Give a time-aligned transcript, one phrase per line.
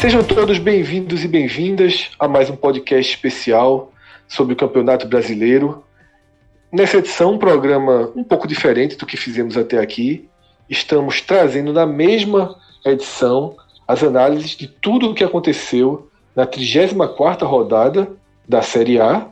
[0.00, 3.92] Sejam todos bem-vindos e bem-vindas a mais um podcast especial
[4.26, 5.84] sobre o Campeonato Brasileiro.
[6.72, 10.26] Nessa edição, um programa um pouco diferente do que fizemos até aqui.
[10.70, 13.54] Estamos trazendo na mesma edição
[13.86, 18.10] as análises de tudo o que aconteceu na 34ª rodada
[18.48, 19.28] da Série A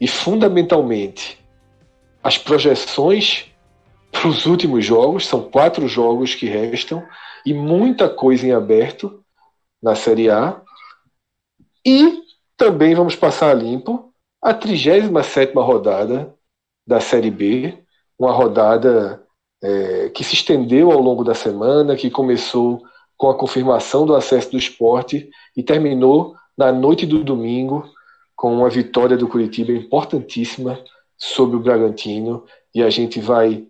[0.00, 1.38] e, fundamentalmente,
[2.24, 3.44] as projeções
[4.10, 5.26] para os últimos jogos.
[5.26, 7.04] São quatro jogos que restam
[7.44, 9.22] e muita coisa em aberto
[9.82, 10.60] na Série A.
[11.86, 12.22] E
[12.56, 16.34] também vamos passar a limpo a 37ª rodada
[16.86, 17.78] da Série B,
[18.18, 19.24] uma rodada
[19.62, 22.82] é, que se estendeu ao longo da semana, que começou
[23.16, 27.88] com a confirmação do acesso do esporte e terminou na noite do domingo
[28.34, 30.82] com uma vitória do Curitiba importantíssima
[31.16, 32.44] sobre o Bragantino.
[32.72, 33.66] E a gente vai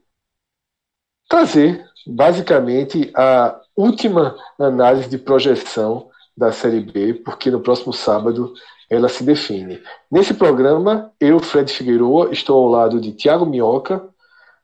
[1.29, 8.53] trazer basicamente a última análise de projeção da Série B, porque no próximo sábado
[8.91, 9.81] ela se define.
[10.11, 14.09] Nesse programa, eu, Fred Figueiredo, estou ao lado de Tiago Minhoca,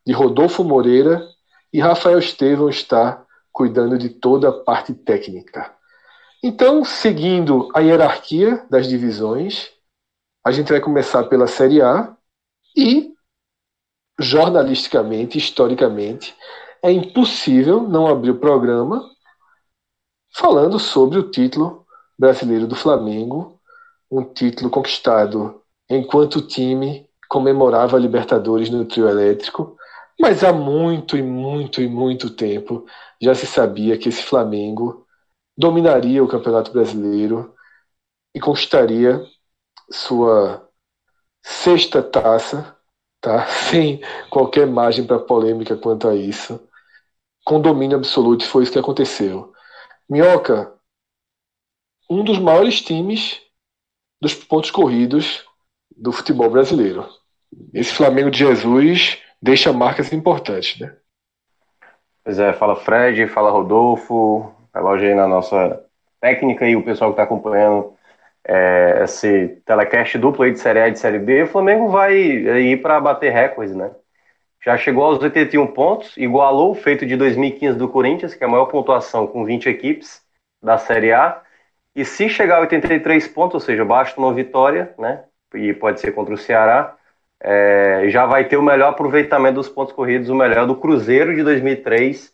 [0.05, 1.23] de Rodolfo Moreira
[1.73, 5.73] e Rafael Estevão está cuidando de toda a parte técnica.
[6.43, 9.71] Então, seguindo a hierarquia das divisões,
[10.45, 12.17] a gente vai começar pela Série A
[12.77, 13.15] e,
[14.19, 16.35] jornalisticamente, historicamente,
[16.85, 19.11] é impossível não abrir o programa
[20.37, 21.87] falando sobre o título
[22.19, 23.59] brasileiro do Flamengo,
[24.11, 29.79] um título conquistado enquanto o time comemorava a Libertadores no trio elétrico,
[30.21, 32.85] mas há muito e muito e muito tempo
[33.19, 35.07] já se sabia que esse Flamengo
[35.57, 37.55] dominaria o Campeonato Brasileiro
[38.35, 39.25] e conquistaria
[39.91, 40.69] sua
[41.43, 42.77] sexta taça,
[43.23, 43.47] tá?
[43.71, 46.61] sem qualquer margem para polêmica quanto a isso.
[47.45, 49.53] Com domínio absoluto, foi isso que aconteceu.
[50.09, 50.73] Minhoca,
[52.09, 53.41] um dos maiores times
[54.21, 55.45] dos pontos corridos
[55.95, 57.07] do futebol brasileiro.
[57.73, 60.97] Esse Flamengo de Jesus deixa marcas importantes, né?
[62.25, 65.85] Pois é, fala Fred, fala Rodolfo, relógio aí na nossa
[66.21, 67.95] técnica e o pessoal que está acompanhando
[68.47, 71.43] é, esse telecast duplo aí de Série A e de Série B.
[71.43, 73.91] O Flamengo vai ir para bater recordes, né?
[74.65, 78.51] Já chegou aos 81 pontos, igualou o feito de 2015 do Corinthians, que é a
[78.51, 80.23] maior pontuação com 20 equipes
[80.63, 81.43] da Série A.
[81.95, 85.25] E se chegar a 83 pontos, ou seja, basta uma vitória, né?
[85.55, 86.97] E pode ser contra o Ceará,
[87.41, 91.43] é, já vai ter o melhor aproveitamento dos pontos corridos, o melhor do Cruzeiro de
[91.43, 92.33] 2003,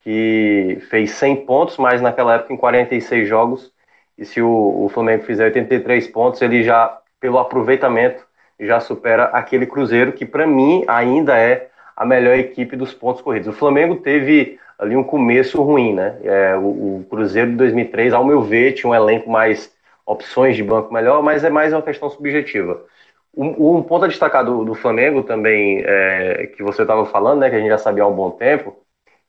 [0.00, 3.72] que fez 100 pontos, mas naquela época em 46 jogos.
[4.16, 8.25] E se o, o Flamengo fizer 83 pontos, ele já, pelo aproveitamento,
[8.58, 13.48] já supera aquele Cruzeiro, que para mim ainda é a melhor equipe dos pontos corridos.
[13.48, 16.18] O Flamengo teve ali um começo ruim, né?
[16.22, 19.74] É, o, o, Cruzeiro de 2003, ao meu ver, tinha um elenco mais
[20.04, 22.82] opções de banco melhor, mas é mais uma questão subjetiva.
[23.36, 27.50] Um, um ponto a destacar do, do Flamengo também, é, que você estava falando, né,
[27.50, 28.76] que a gente já sabia há um bom tempo,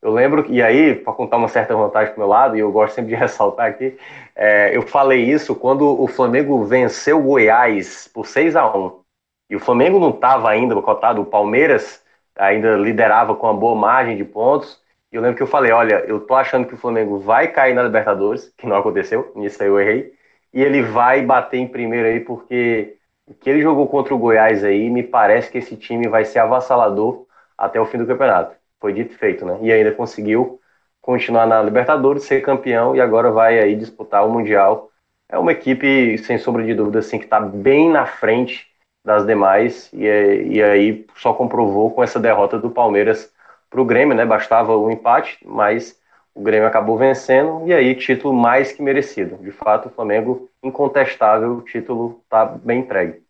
[0.01, 2.93] eu lembro, e aí, para contar uma certa vantagem para meu lado, e eu gosto
[2.95, 3.97] sempre de ressaltar aqui,
[4.35, 9.06] é, eu falei isso quando o Flamengo venceu o Goiás por 6 a 1
[9.49, 12.03] E o Flamengo não estava ainda cotado, o Palmeiras
[12.35, 14.81] ainda liderava com uma boa margem de pontos.
[15.11, 17.73] E eu lembro que eu falei: olha, eu tô achando que o Flamengo vai cair
[17.73, 20.13] na Libertadores, que não aconteceu, nisso aí eu errei,
[20.53, 24.63] e ele vai bater em primeiro aí, porque o que ele jogou contra o Goiás
[24.63, 27.25] aí, me parece que esse time vai ser avassalador
[27.57, 28.55] até o fim do campeonato.
[28.79, 29.57] Foi dito e feito, né?
[29.61, 30.61] E ainda conseguiu
[31.01, 34.91] continuar na Libertadores, ser campeão e agora vai aí disputar o Mundial.
[35.29, 38.67] É uma equipe, sem sombra de dúvida, assim, que está bem na frente
[39.07, 43.31] das demais e, e aí só comprovou com essa derrota do Palmeiras
[43.69, 44.25] para o Grêmio, né?
[44.25, 45.97] Bastava o um empate, mas
[46.35, 49.37] o Grêmio acabou vencendo e aí título mais que merecido.
[49.37, 53.21] De fato, o Flamengo incontestável, o título está bem entregue.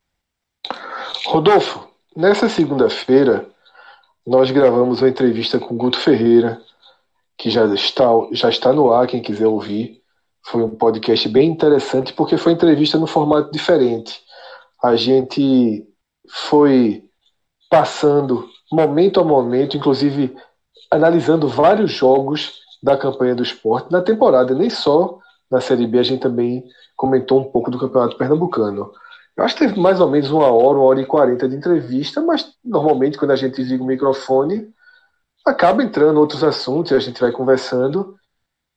[1.27, 3.45] Rodolfo, nessa segunda-feira
[4.25, 6.59] nós gravamos uma entrevista com Guto Ferreira,
[7.37, 10.01] que já está, já está no ar, quem quiser ouvir.
[10.43, 14.25] Foi um podcast bem interessante porque foi entrevista no formato diferente.
[14.83, 15.87] A gente
[16.29, 17.03] foi
[17.69, 20.35] passando momento a momento, inclusive
[20.91, 25.19] analisando vários jogos da campanha do esporte na temporada, nem só
[25.49, 26.63] na Série B, a gente também
[26.95, 28.91] comentou um pouco do Campeonato Pernambucano.
[29.35, 32.21] Eu acho que teve mais ou menos uma hora, uma hora e quarenta de entrevista,
[32.21, 34.73] mas normalmente quando a gente liga o microfone,
[35.45, 38.15] acaba entrando outros assuntos a gente vai conversando.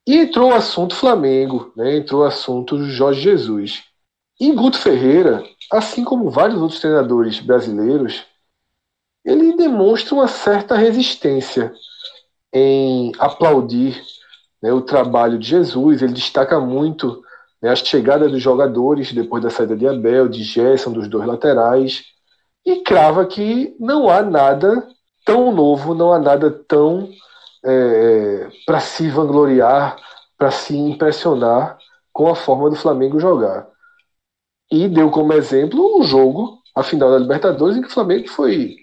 [0.07, 1.97] E entrou o assunto Flamengo, né?
[1.97, 3.85] entrou o assunto Jorge Jesus.
[4.39, 5.43] E Guto Ferreira,
[5.73, 8.25] assim como vários outros treinadores brasileiros,
[9.25, 11.73] ele demonstra uma certa resistência
[12.53, 14.03] em aplaudir
[14.63, 16.03] né, o trabalho de Jesus.
[16.03, 17.23] Ele destaca muito
[17.63, 22.05] né, a chegada dos jogadores depois da saída de Abel, de Gerson, dos dois laterais,
[22.65, 24.87] e crava que não há nada
[25.25, 27.09] tão novo, não há nada tão
[27.65, 29.97] é, para se vangloriar,
[30.37, 31.79] para se impressionar
[32.13, 33.69] com a forma do Flamengo jogar.
[34.71, 38.77] E deu como exemplo o jogo, a final da Libertadores, em que o Flamengo foi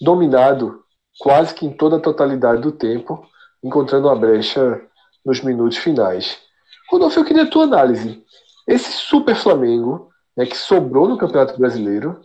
[0.00, 0.82] dominado
[1.18, 3.26] quase que em toda a totalidade do tempo,
[3.62, 4.80] encontrando uma brecha
[5.24, 6.38] nos minutos finais.
[6.90, 8.22] Rodolfo, eu queria a tua análise.
[8.66, 12.20] Esse super Flamengo, né, que sobrou no Campeonato Brasileiro,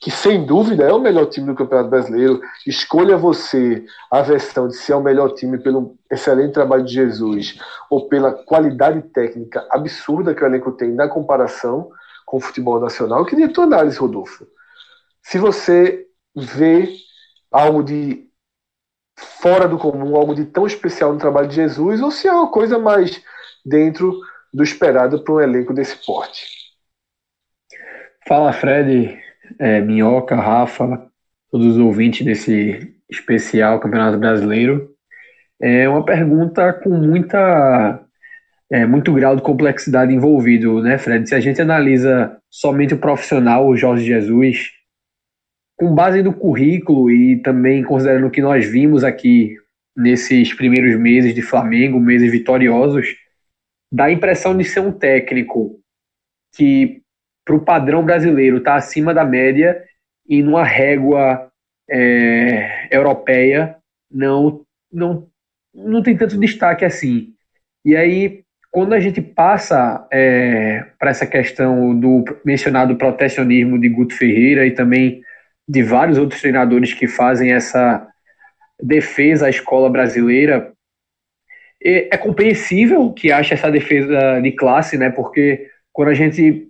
[0.00, 4.76] que sem dúvida é o melhor time do Campeonato Brasileiro, escolha você a versão de
[4.76, 7.58] se é o melhor time pelo excelente trabalho de Jesus
[7.90, 11.90] ou pela qualidade técnica absurda que o elenco tem na comparação
[12.26, 13.20] com o futebol nacional.
[13.20, 14.46] Eu queria a tua análise, Rodolfo.
[15.22, 16.94] Se você vê
[17.50, 18.26] algo de
[19.40, 22.50] fora do comum, algo de tão especial no trabalho de Jesus, ou se é uma
[22.50, 23.22] coisa mais
[23.64, 24.20] dentro
[24.52, 26.46] do esperado para um elenco desse porte.
[28.26, 29.18] Fala, Fred,
[29.58, 31.10] é, Minhoca, Rafa,
[31.50, 34.94] todos os ouvintes desse especial Campeonato Brasileiro.
[35.60, 38.05] É uma pergunta com muita
[38.70, 41.28] é, muito grau de complexidade envolvido, né, Fred?
[41.28, 44.72] Se a gente analisa somente o profissional, o Jorge Jesus,
[45.76, 49.56] com base no currículo e também considerando o que nós vimos aqui
[49.96, 53.16] nesses primeiros meses de Flamengo, meses vitoriosos,
[53.92, 55.80] dá a impressão de ser um técnico
[56.54, 57.02] que,
[57.44, 59.82] para o padrão brasileiro, está acima da média
[60.28, 61.50] e numa régua
[61.88, 63.76] é, europeia
[64.10, 65.28] não, não,
[65.72, 67.34] não tem tanto destaque assim.
[67.84, 68.44] E aí,
[68.76, 74.70] quando a gente passa é, para essa questão do mencionado protecionismo de Guto Ferreira e
[74.70, 75.22] também
[75.66, 78.06] de vários outros treinadores que fazem essa
[78.78, 80.74] defesa à escola brasileira,
[81.82, 85.08] é compreensível que ache essa defesa de classe, né?
[85.08, 86.68] Porque quando a gente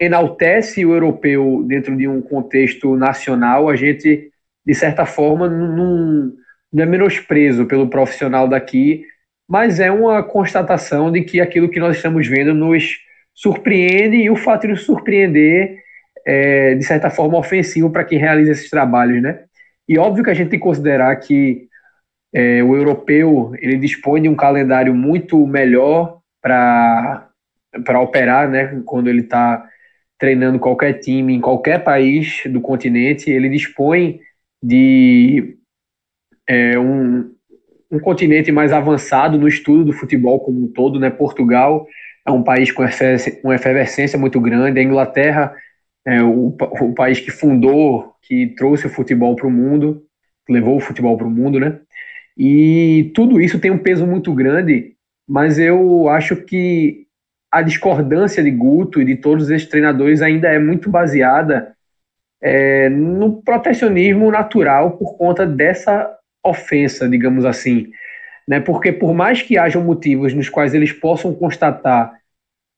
[0.00, 4.30] enaltece o europeu dentro de um contexto nacional, a gente,
[4.64, 6.32] de certa forma, não,
[6.72, 9.04] não é menosprezo pelo profissional daqui,
[9.52, 13.00] mas é uma constatação de que aquilo que nós estamos vendo nos
[13.34, 15.76] surpreende e o fato de nos surpreender
[16.24, 19.44] é, de certa forma, ofensivo para quem realiza esses trabalhos, né?
[19.86, 21.68] E óbvio que a gente tem que considerar que
[22.32, 27.28] é, o europeu ele dispõe de um calendário muito melhor para
[28.00, 28.80] operar, né?
[28.86, 29.68] Quando ele está
[30.18, 34.18] treinando qualquer time em qualquer país do continente, ele dispõe
[34.62, 35.58] de
[36.48, 37.31] é, um,
[37.92, 41.10] um continente mais avançado no estudo do futebol como um todo, né?
[41.10, 41.86] Portugal
[42.26, 42.82] é um país com
[43.44, 45.54] uma efervescência muito grande, a Inglaterra
[46.04, 50.02] é, o, o país que fundou, que trouxe o futebol para o mundo,
[50.48, 51.80] levou o futebol para o mundo, né?
[52.36, 54.94] E tudo isso tem um peso muito grande,
[55.28, 57.06] mas eu acho que
[57.50, 61.74] a discordância de Guto e de todos esses treinadores ainda é muito baseada
[62.40, 67.90] é, no protecionismo natural por conta dessa ofensa, digamos assim.
[68.46, 68.60] Né?
[68.60, 72.12] Porque por mais que hajam motivos nos quais eles possam constatar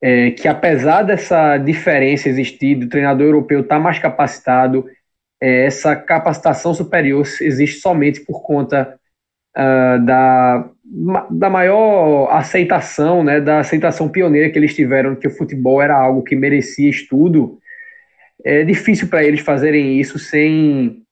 [0.02, 4.84] é, que apesar dessa diferença existir, o treinador europeu está mais capacitado,
[5.40, 8.98] é, essa capacitação superior existe somente por conta
[9.56, 10.68] uh, da,
[11.30, 16.22] da maior aceitação, né, da aceitação pioneira que eles tiveram que o futebol era algo
[16.22, 17.58] que merecia estudo.
[18.44, 21.03] É difícil para eles fazerem isso sem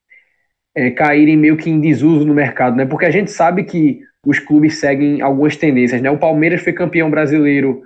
[0.75, 2.87] é, caírem meio que em desuso no mercado, né?
[2.87, 6.11] Porque a gente sabe que os clubes seguem algumas tendências, né?
[6.11, 7.83] O Palmeiras foi campeão brasileiro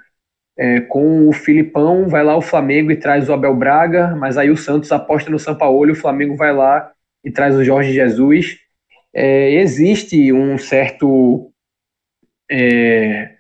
[0.58, 4.50] é, com o Filipão, vai lá o Flamengo e traz o Abel Braga, mas aí
[4.50, 6.90] o Santos aposta no São Paulo o Flamengo vai lá
[7.24, 8.58] e traz o Jorge Jesus.
[9.14, 11.50] É, existe um certo
[12.50, 13.36] é,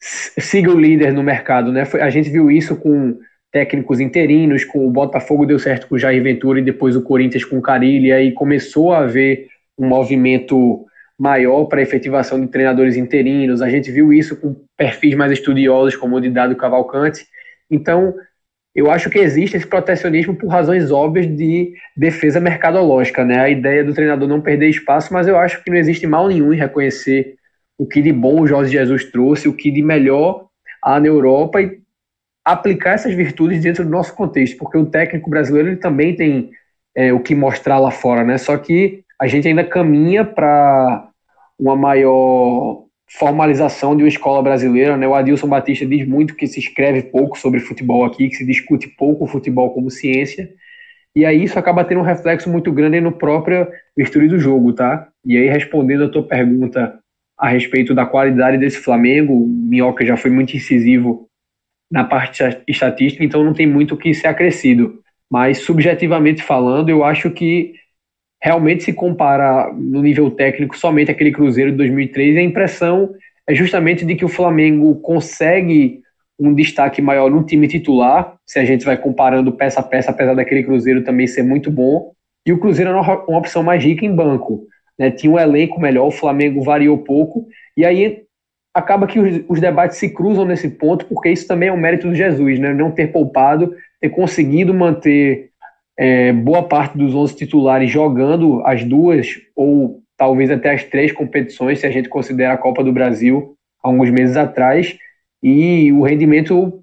[0.00, 1.84] siga o líder no mercado, né?
[2.00, 3.18] A gente viu isso com
[3.52, 7.44] técnicos interinos, com o Botafogo deu certo com o Jair Ventura e depois o Corinthians
[7.44, 9.48] com o Carilli, e aí começou a haver
[9.78, 10.84] um movimento
[11.18, 13.62] maior para efetivação de treinadores interinos.
[13.62, 17.26] A gente viu isso com perfis mais estudiosos, como o de Dado Cavalcante.
[17.70, 18.14] Então,
[18.74, 23.40] eu acho que existe esse protecionismo por razões óbvias de defesa mercadológica, né?
[23.40, 26.52] A ideia do treinador não perder espaço, mas eu acho que não existe mal nenhum
[26.52, 27.36] em reconhecer
[27.78, 30.46] o que de bom o Jorge Jesus trouxe, o que de melhor
[30.82, 31.80] há na Europa e
[32.46, 36.50] aplicar essas virtudes dentro do nosso contexto, porque o técnico brasileiro ele também tem
[36.94, 38.38] é, o que mostrar lá fora, né?
[38.38, 41.08] Só que a gente ainda caminha para
[41.58, 44.96] uma maior formalização de uma escola brasileira.
[44.96, 45.08] Né?
[45.08, 48.88] O Adilson Batista diz muito que se escreve pouco sobre futebol aqui, que se discute
[48.88, 50.48] pouco o futebol como ciência,
[51.14, 55.08] e aí isso acaba tendo um reflexo muito grande no próprio virtude do jogo, tá?
[55.24, 56.98] E aí, respondendo a tua pergunta
[57.38, 61.26] a respeito da qualidade desse Flamengo, o Minhoca já foi muito incisivo
[61.90, 65.00] na parte estatística, então não tem muito o que ser acrescido.
[65.30, 67.74] Mas, subjetivamente falando, eu acho que
[68.42, 73.10] realmente se compara no nível técnico somente aquele Cruzeiro de 2003, a impressão
[73.48, 76.02] é justamente de que o Flamengo consegue
[76.38, 80.34] um destaque maior no time titular, se a gente vai comparando peça a peça, apesar
[80.34, 82.12] daquele Cruzeiro também ser muito bom,
[82.46, 84.66] e o Cruzeiro é uma opção mais rica em banco.
[84.98, 85.10] Né?
[85.10, 88.25] Tinha um elenco melhor, o Flamengo variou pouco, e aí
[88.76, 92.08] acaba que os, os, debates se cruzam nesse ponto, porque isso também é um mérito
[92.08, 92.74] do Jesus, né?
[92.74, 95.48] não ter poupado, ter conseguido manter
[95.98, 101.80] é, boa parte dos 11 titulares jogando as duas, ou talvez até as três competições,
[101.80, 104.98] se a gente considera a Copa do Brasil, alguns meses atrás,
[105.42, 106.82] e o rendimento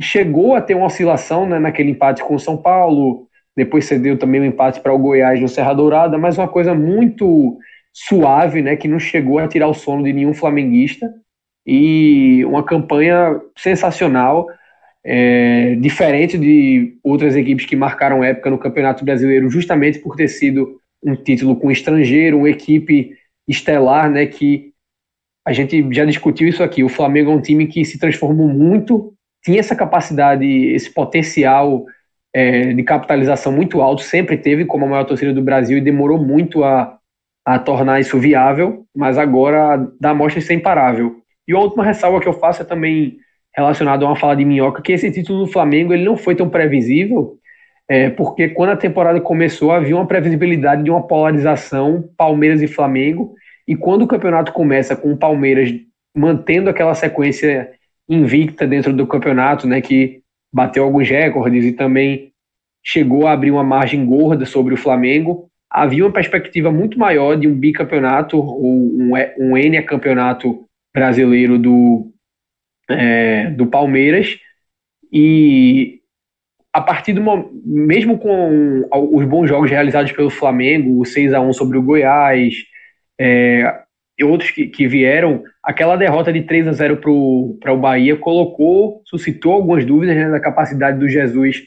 [0.00, 4.40] chegou a ter uma oscilação né, naquele empate com o São Paulo, depois cedeu também
[4.40, 7.56] o um empate para o Goiás no Serra Dourada, mas uma coisa muito
[7.92, 11.12] suave, né, que não chegou a tirar o sono de nenhum flamenguista,
[11.66, 14.46] e uma campanha sensacional,
[15.04, 20.78] é, diferente de outras equipes que marcaram época no Campeonato Brasileiro, justamente por ter sido
[21.02, 23.16] um título com estrangeiro, uma equipe
[23.48, 24.72] estelar, né, que
[25.46, 26.84] a gente já discutiu isso aqui.
[26.84, 31.86] O Flamengo é um time que se transformou muito, tinha essa capacidade, esse potencial
[32.34, 36.18] é, de capitalização muito alto, sempre teve como a maior torcida do Brasil e demorou
[36.18, 36.98] muito a,
[37.44, 41.19] a tornar isso viável, mas agora dá mostra de ser imparável.
[41.50, 43.16] E a última ressalva que eu faço é também
[43.52, 46.48] relacionado a uma fala de Minhoca, que esse título do Flamengo ele não foi tão
[46.48, 47.38] previsível,
[47.88, 53.34] é, porque quando a temporada começou havia uma previsibilidade de uma polarização Palmeiras e Flamengo,
[53.66, 55.72] e quando o campeonato começa com o Palmeiras
[56.16, 57.72] mantendo aquela sequência
[58.08, 60.20] invicta dentro do campeonato, né, que
[60.52, 62.30] bateu alguns recordes e também
[62.80, 67.48] chegou a abrir uma margem gorda sobre o Flamengo, havia uma perspectiva muito maior de
[67.48, 72.12] um bicampeonato ou um, um N campeonato brasileiro do,
[72.90, 74.38] é, do Palmeiras.
[75.12, 76.00] E
[76.72, 77.22] a partir do
[77.64, 82.54] mesmo com os bons jogos realizados pelo Flamengo, o 6 a 1 sobre o Goiás,
[83.18, 83.82] é,
[84.18, 89.02] e outros que, que, vieram, aquela derrota de 3 a 0 para o Bahia colocou,
[89.04, 91.62] suscitou algumas dúvidas né, da capacidade do Jesus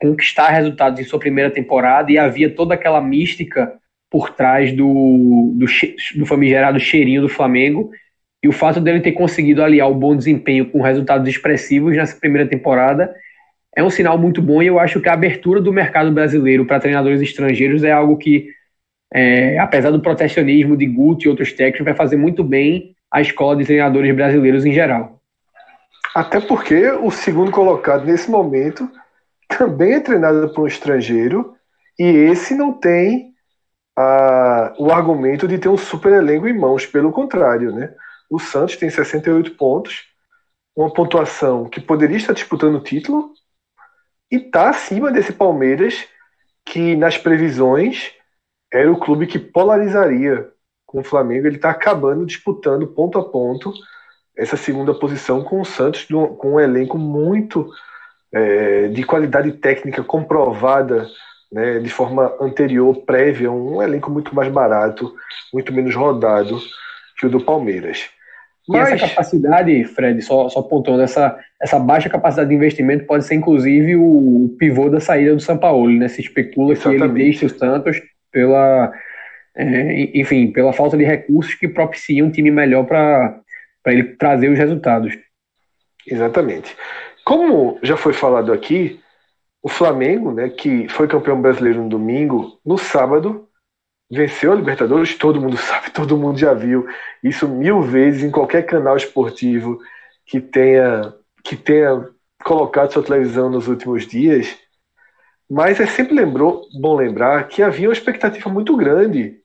[0.00, 3.72] conquistar resultados em sua primeira temporada e havia toda aquela mística
[4.10, 5.66] por trás do, do,
[6.16, 7.90] do famigerado cheirinho do Flamengo
[8.42, 12.48] e o fato dele ter conseguido aliar o bom desempenho com resultados expressivos nessa primeira
[12.48, 13.12] temporada
[13.76, 16.80] é um sinal muito bom e eu acho que a abertura do mercado brasileiro para
[16.80, 18.48] treinadores estrangeiros é algo que,
[19.14, 23.56] é, apesar do protecionismo de Guto e outros técnicos, vai fazer muito bem a escola
[23.56, 25.20] de treinadores brasileiros em geral.
[26.14, 28.90] Até porque o segundo colocado nesse momento
[29.48, 31.54] também é treinado por um estrangeiro
[31.98, 33.32] e esse não tem
[33.96, 37.90] a, o argumento de ter um super elenco em mãos, pelo contrário, né?
[38.30, 40.06] O Santos tem 68 pontos,
[40.76, 43.32] uma pontuação que poderia estar disputando o título,
[44.30, 46.06] e está acima desse Palmeiras,
[46.64, 48.12] que nas previsões
[48.72, 50.50] era o clube que polarizaria
[50.84, 51.46] com o Flamengo.
[51.46, 53.72] Ele está acabando disputando ponto a ponto
[54.36, 56.06] essa segunda posição com o Santos,
[56.38, 57.68] com um elenco muito
[58.32, 61.08] é, de qualidade técnica comprovada
[61.50, 65.14] né, de forma anterior, prévia, um elenco muito mais barato,
[65.52, 66.60] muito menos rodado
[67.18, 68.10] que o do Palmeiras.
[68.68, 68.90] Mas...
[68.90, 73.34] E essa capacidade, Fred, só, só pontuando, essa, essa baixa capacidade de investimento pode ser
[73.34, 76.06] inclusive o, pivô da saída do São Paulo, né?
[76.08, 76.98] Se especula Exatamente.
[76.98, 78.92] que ele deixe o Santos pela,
[79.56, 83.40] é, enfim, pela falta de recursos que propiciam um time melhor para
[83.86, 85.16] ele trazer os resultados.
[86.06, 86.76] Exatamente.
[87.24, 89.00] Como já foi falado aqui,
[89.62, 93.47] o Flamengo, né, que foi campeão brasileiro no domingo, no sábado
[94.10, 96.86] venceu a Libertadores, todo mundo sabe, todo mundo já viu
[97.22, 99.78] isso mil vezes em qualquer canal esportivo
[100.26, 102.06] que tenha que tenha
[102.44, 104.56] colocado sua televisão nos últimos dias.
[105.50, 109.40] Mas é sempre lembrou, bom lembrar que havia uma expectativa muito grande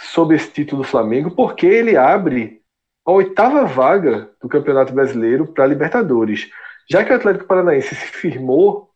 [0.00, 2.60] sobre esse título do Flamengo, porque ele abre
[3.06, 6.48] a oitava vaga do Campeonato Brasileiro para Libertadores.
[6.90, 8.90] Já que o Atlético Paranaense se firmou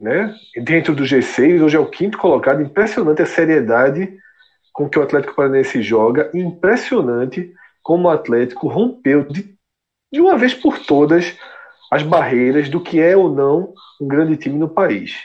[0.00, 4.18] né, dentro do G6, hoje é o quinto colocado, impressionante a seriedade
[4.78, 6.30] com que o Atlético Paranaense joga.
[6.32, 9.52] Impressionante como o Atlético rompeu de,
[10.12, 11.36] de uma vez por todas
[11.90, 15.16] as barreiras do que é ou não um grande time no país,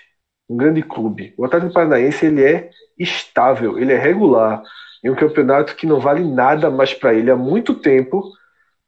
[0.50, 1.36] um grande clube.
[1.38, 4.64] O Atlético Paranaense ele é estável, ele é regular.
[5.04, 8.24] Em um campeonato que não vale nada mais para ele há muito tempo,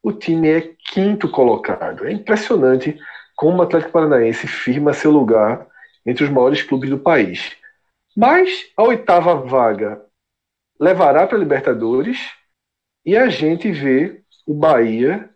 [0.01, 2.07] o time é quinto colocado.
[2.07, 2.98] É impressionante
[3.36, 5.67] como o Atlético Paranaense firma seu lugar
[6.03, 7.55] entre os maiores clubes do país.
[8.17, 10.01] Mas a oitava vaga
[10.79, 12.20] levará para a Libertadores
[13.05, 15.29] e a gente vê o Bahia,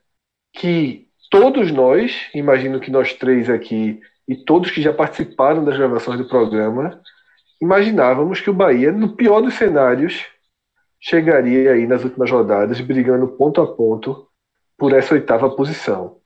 [0.54, 6.18] que todos nós, imagino que nós três aqui e todos que já participaram das gravações
[6.18, 7.02] do programa,
[7.62, 10.26] imaginávamos que o Bahia, no pior dos cenários,
[11.00, 14.28] chegaria aí nas últimas rodadas brigando ponto a ponto
[14.78, 16.18] por essa oitava posição.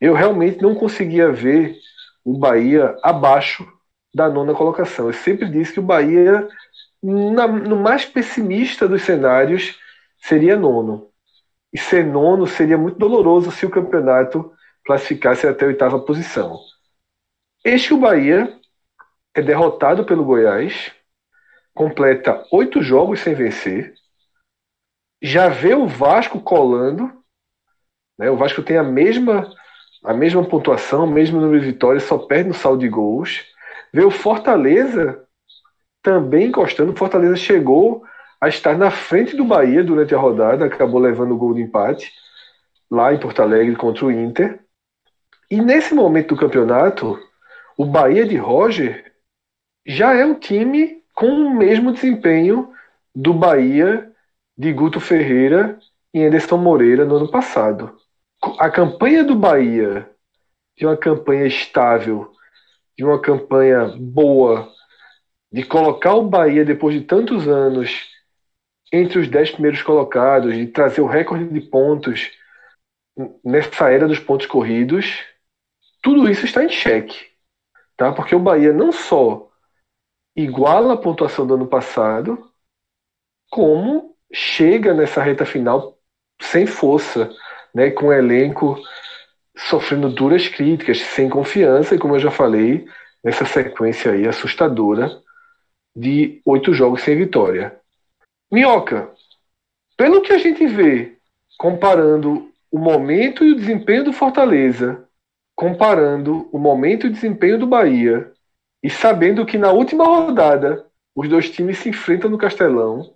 [0.00, 1.76] Eu realmente não conseguia ver
[2.24, 3.66] o Bahia abaixo
[4.14, 5.06] da nona colocação.
[5.06, 6.48] Eu sempre disse que o Bahia,
[7.02, 9.78] na, no mais pessimista dos cenários,
[10.18, 11.10] seria nono.
[11.72, 14.52] E ser nono seria muito doloroso se o campeonato
[14.84, 16.58] classificasse até a oitava posição.
[17.64, 18.58] Este o Bahia
[19.34, 20.92] é derrotado pelo Goiás,
[21.74, 23.94] completa oito jogos sem vencer,
[25.20, 27.12] já vê o Vasco colando,
[28.18, 28.30] né?
[28.30, 29.52] o Vasco tem a mesma,
[30.04, 33.44] a mesma pontuação, o mesmo número de vitórias, só perde no saldo de gols,
[33.92, 35.25] vê o Fortaleza
[36.06, 38.04] também encostando, Fortaleza chegou
[38.40, 42.12] a estar na frente do Bahia durante a rodada, acabou levando o gol de empate
[42.88, 44.60] lá em Porto Alegre contra o Inter.
[45.50, 47.18] E nesse momento do campeonato,
[47.76, 49.12] o Bahia de Roger
[49.84, 52.72] já é um time com o mesmo desempenho
[53.12, 54.08] do Bahia
[54.56, 55.76] de Guto Ferreira
[56.14, 57.96] e Anderson Moreira no ano passado.
[58.60, 60.08] A campanha do Bahia,
[60.78, 62.30] de uma campanha estável,
[62.96, 64.75] de uma campanha boa,
[65.52, 68.08] de colocar o Bahia depois de tantos anos
[68.92, 72.30] entre os dez primeiros colocados, de trazer o recorde de pontos
[73.44, 75.24] nessa era dos pontos corridos,
[76.02, 77.30] tudo isso está em xeque.
[77.96, 78.12] Tá?
[78.12, 79.50] Porque o Bahia não só
[80.36, 82.50] iguala a pontuação do ano passado,
[83.50, 85.98] como chega nessa reta final
[86.40, 87.30] sem força,
[87.74, 88.78] né, com o elenco
[89.56, 92.86] sofrendo duras críticas, sem confiança, e como eu já falei,
[93.24, 95.22] nessa sequência aí assustadora
[95.96, 97.80] de oito jogos sem vitória.
[98.52, 99.10] Minhoca,
[99.96, 101.16] pelo que a gente vê,
[101.56, 105.08] comparando o momento e o desempenho do Fortaleza,
[105.54, 108.30] comparando o momento e o desempenho do Bahia,
[108.82, 113.14] e sabendo que na última rodada os dois times se enfrentam no Castelão,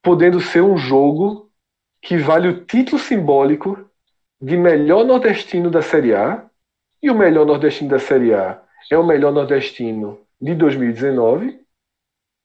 [0.00, 1.50] podendo ser um jogo
[2.00, 3.90] que vale o título simbólico
[4.40, 6.48] de melhor nordestino da Série A,
[7.02, 11.60] e o melhor nordestino da Série A é o melhor nordestino de 2019,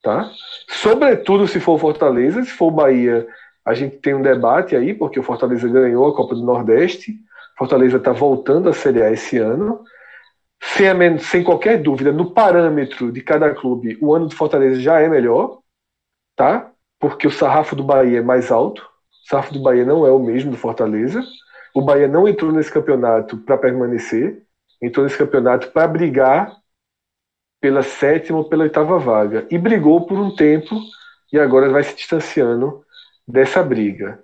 [0.04, 0.30] tá?
[0.68, 3.26] Sobretudo se for Fortaleza, se for Bahia,
[3.66, 7.16] a gente tem um debate aí, porque o Fortaleza ganhou a Copa do Nordeste,
[7.58, 9.82] Fortaleza está voltando à Série A esse ano,
[10.62, 15.08] sem, sem qualquer dúvida, no parâmetro de cada clube, o ano do Fortaleza já é
[15.08, 15.60] melhor,
[16.36, 16.70] tá?
[17.00, 20.20] Porque o sarrafo do Bahia é mais alto, o sarrafo do Bahia não é o
[20.20, 21.24] mesmo do Fortaleza.
[21.74, 24.44] O Bahia não entrou nesse campeonato para permanecer,
[24.82, 26.56] entrou nesse campeonato para brigar
[27.64, 29.48] pela sétima ou pela oitava vaga.
[29.50, 30.76] E brigou por um tempo
[31.32, 32.84] e agora vai se distanciando
[33.26, 34.22] dessa briga.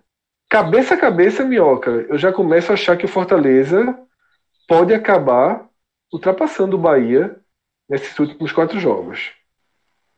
[0.49, 3.97] Cabeça a cabeça, Minhoca, eu já começo a achar que o Fortaleza
[4.67, 5.65] pode acabar
[6.12, 7.34] ultrapassando o Bahia
[7.88, 9.32] nesses últimos quatro jogos.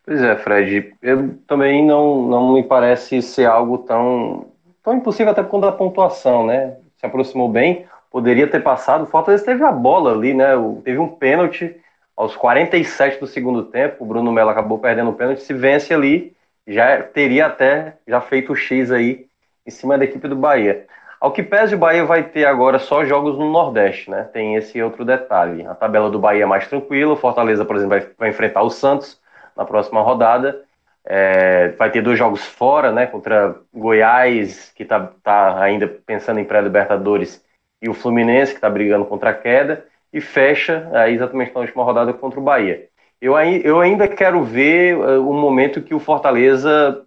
[0.03, 0.95] Pois é, Fred.
[0.99, 4.47] Eu também não, não me parece ser algo tão,
[4.81, 6.75] tão impossível, até por conta da pontuação, né?
[6.97, 9.03] Se aproximou bem, poderia ter passado.
[9.03, 10.53] O Fortaleza teve a bola ali, né?
[10.83, 11.79] Teve um pênalti
[12.15, 14.03] aos 47 do segundo tempo.
[14.03, 15.41] O Bruno Melo acabou perdendo o pênalti.
[15.41, 16.35] Se vence ali,
[16.67, 19.25] já teria até já feito o X aí
[19.65, 20.85] em cima da equipe do Bahia.
[21.19, 24.23] Ao que pese, o Bahia vai ter agora só jogos no Nordeste, né?
[24.33, 25.65] Tem esse outro detalhe.
[25.67, 27.13] A tabela do Bahia é mais tranquila.
[27.13, 29.21] O Fortaleza, por exemplo, vai, vai enfrentar o Santos
[29.55, 30.63] na próxima rodada.
[31.05, 33.05] É, vai ter dois jogos fora, né?
[33.05, 37.43] Contra Goiás, que está tá ainda pensando em pré-libertadores,
[37.81, 39.85] e o Fluminense, que está brigando contra a queda.
[40.13, 42.87] E fecha aí, exatamente na última rodada contra o Bahia.
[43.21, 47.05] Eu, eu ainda quero ver uh, o momento que o Fortaleza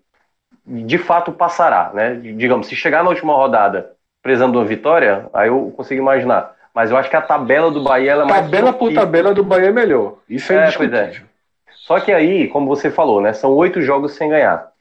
[0.66, 2.14] de fato passará, né?
[2.14, 6.54] Digamos, se chegar na última rodada precisando de uma vitória, aí eu consigo imaginar.
[6.74, 8.46] Mas eu acho que a tabela do Bahia é mais.
[8.46, 10.16] Tabela por tabela do Bahia é melhor.
[10.28, 10.98] Isso é, é indiscutível.
[10.98, 11.22] É.
[11.68, 13.32] Só que aí, como você falou, né?
[13.32, 14.72] São oito jogos sem ganhar.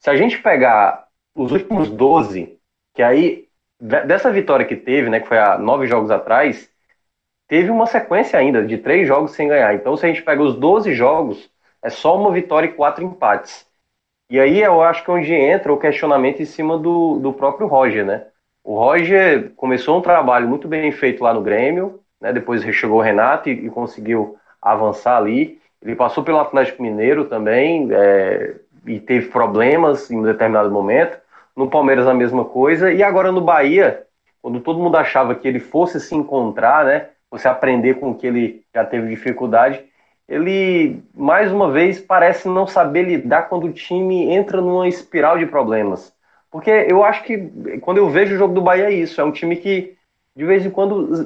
[0.00, 2.58] Se a gente pegar os últimos 12,
[2.92, 3.46] que aí,
[3.80, 5.20] dessa vitória que teve, né?
[5.20, 6.68] Que foi há nove jogos atrás,
[7.48, 9.74] teve uma sequência ainda de três jogos sem ganhar.
[9.74, 11.50] Então, se a gente pega os 12 jogos,
[11.82, 13.66] é só uma vitória e quatro empates.
[14.30, 17.66] E aí eu acho que é onde entra o questionamento em cima do, do próprio
[17.66, 18.26] Roger, né?
[18.62, 22.30] O Roger começou um trabalho muito bem feito lá no Grêmio, né?
[22.32, 25.58] depois chegou o Renato e, e conseguiu avançar ali.
[25.80, 28.56] Ele passou pelo Atlético Mineiro também é,
[28.86, 31.18] e teve problemas em um determinado momento.
[31.56, 32.92] No Palmeiras a mesma coisa.
[32.92, 34.04] E agora no Bahia,
[34.42, 37.08] quando todo mundo achava que ele fosse se encontrar, né?
[37.30, 39.84] Você aprender com o que ele já teve dificuldade,
[40.28, 45.46] ele mais uma vez parece não saber lidar quando o time entra numa espiral de
[45.46, 46.12] problemas.
[46.50, 49.32] Porque eu acho que quando eu vejo o jogo do Bahia é isso, é um
[49.32, 49.96] time que
[50.38, 51.24] de vez em quando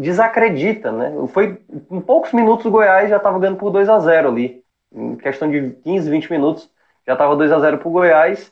[0.00, 1.12] desacredita, né?
[1.28, 1.58] Foi
[1.90, 4.62] em poucos minutos o Goiás já estava ganhando por 2 a 0 ali.
[4.90, 6.70] Em questão de 15, 20 minutos
[7.06, 8.50] já estava 2 a 0 para o Goiás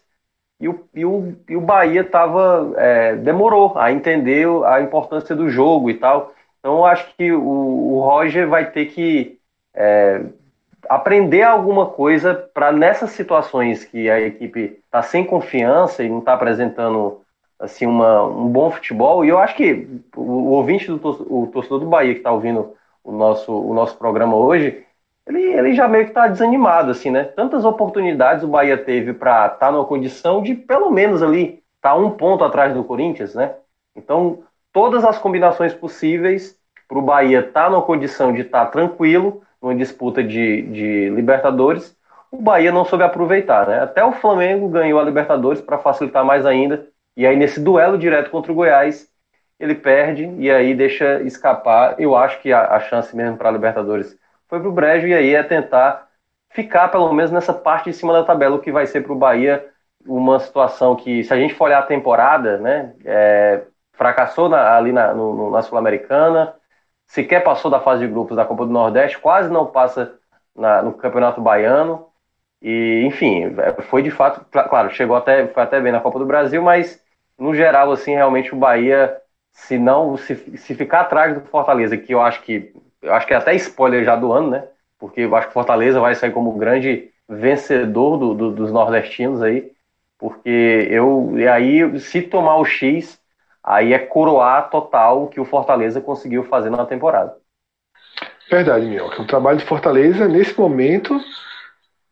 [0.61, 5.49] e o, e o, e o Bahia tava, é, demorou a entender a importância do
[5.49, 6.34] jogo e tal.
[6.65, 9.39] Então eu acho que o, o Roger vai ter que
[9.75, 10.23] é,
[10.89, 16.33] aprender alguma coisa para nessas situações que a equipe está sem confiança e não está
[16.33, 17.21] apresentando
[17.59, 19.27] assim uma, um bom futebol.
[19.27, 20.97] E eu acho que o, o ouvinte do
[21.29, 22.73] o torcedor do Bahia que está ouvindo
[23.05, 24.87] o nosso, o nosso programa hoje,
[25.27, 27.25] ele, ele já meio que está desanimado, assim, né?
[27.25, 31.91] Tantas oportunidades o Bahia teve para estar tá numa condição de pelo menos ali estar
[31.91, 33.55] tá um ponto atrás do Corinthians, né?
[33.95, 34.43] Então,
[34.75, 36.59] todas as combinações possíveis
[36.89, 41.09] para o Bahia estar tá numa condição de estar tá tranquilo numa disputa de, de
[41.11, 41.97] Libertadores,
[42.31, 43.81] o Bahia não soube aproveitar, né?
[43.81, 48.31] Até o Flamengo ganhou a Libertadores para facilitar mais ainda, e aí nesse duelo direto
[48.31, 49.09] contra o Goiás,
[49.59, 51.95] ele perde e aí deixa escapar.
[51.99, 55.15] Eu acho que a, a chance mesmo para a Libertadores foi para o Brejo, e
[55.15, 56.09] aí é tentar
[56.51, 59.17] ficar pelo menos nessa parte de cima da tabela, o que vai ser para o
[59.17, 59.65] Bahia
[60.05, 63.63] uma situação que, se a gente for olhar a temporada, né, é,
[63.97, 66.55] fracassou na, ali na, na Sul-Americana,
[67.07, 70.19] sequer passou da fase de grupos da Copa do Nordeste, quase não passa
[70.55, 72.07] na, no Campeonato Baiano.
[72.61, 73.55] E, enfim,
[73.89, 77.03] foi de fato, claro, chegou até, foi até bem na Copa do Brasil, mas
[77.39, 79.17] no geral, assim, realmente o Bahia,
[79.53, 83.35] se não, se, se ficar atrás do Fortaleza, que eu acho que, eu acho que
[83.35, 84.65] é até spoiler já do ano, né?
[84.99, 89.73] Porque eu acho que Fortaleza vai sair como grande vencedor do, do, dos nordestinos aí,
[90.19, 93.21] porque eu, e aí, se tomar o X,
[93.65, 97.35] aí é coroar total o que o Fortaleza conseguiu fazer na temporada.
[98.51, 99.23] Verdade, Minhoca.
[99.23, 101.19] O trabalho de Fortaleza, nesse momento,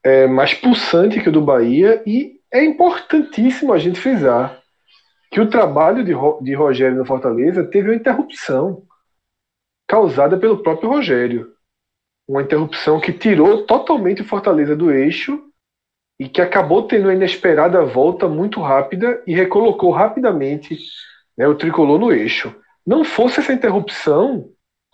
[0.02, 4.58] é mais pulsante que o do Bahia e é importantíssimo a gente frisar
[5.30, 6.12] que o trabalho de,
[6.42, 8.82] de Rogério no Fortaleza teve uma interrupção
[9.86, 11.52] causada pelo próprio Rogério.
[12.28, 15.42] Uma interrupção que tirou totalmente o Fortaleza do eixo
[16.18, 20.78] e que acabou tendo uma inesperada volta muito rápida e recolocou rapidamente
[21.36, 22.54] né, o tricolor no eixo.
[22.86, 24.50] Não fosse essa interrupção,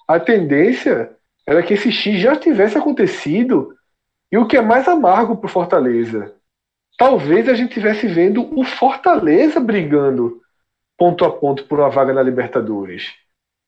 [0.07, 1.11] a tendência
[1.46, 3.74] era que esse X já tivesse acontecido.
[4.31, 6.35] E o que é mais amargo para o Fortaleza,
[6.98, 10.42] talvez a gente tivesse vendo o Fortaleza brigando
[10.98, 13.14] ponto a ponto por uma vaga na Libertadores.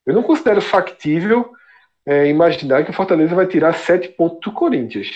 [0.04, 1.52] Eu não considero factível
[2.04, 5.08] é, imaginar que o Fortaleza vai tirar sete pontos do Corinthians.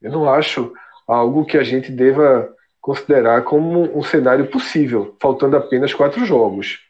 [0.00, 0.72] Eu não acho
[1.06, 6.80] algo que a gente deva considerar como um cenário possível, faltando apenas quatro jogos.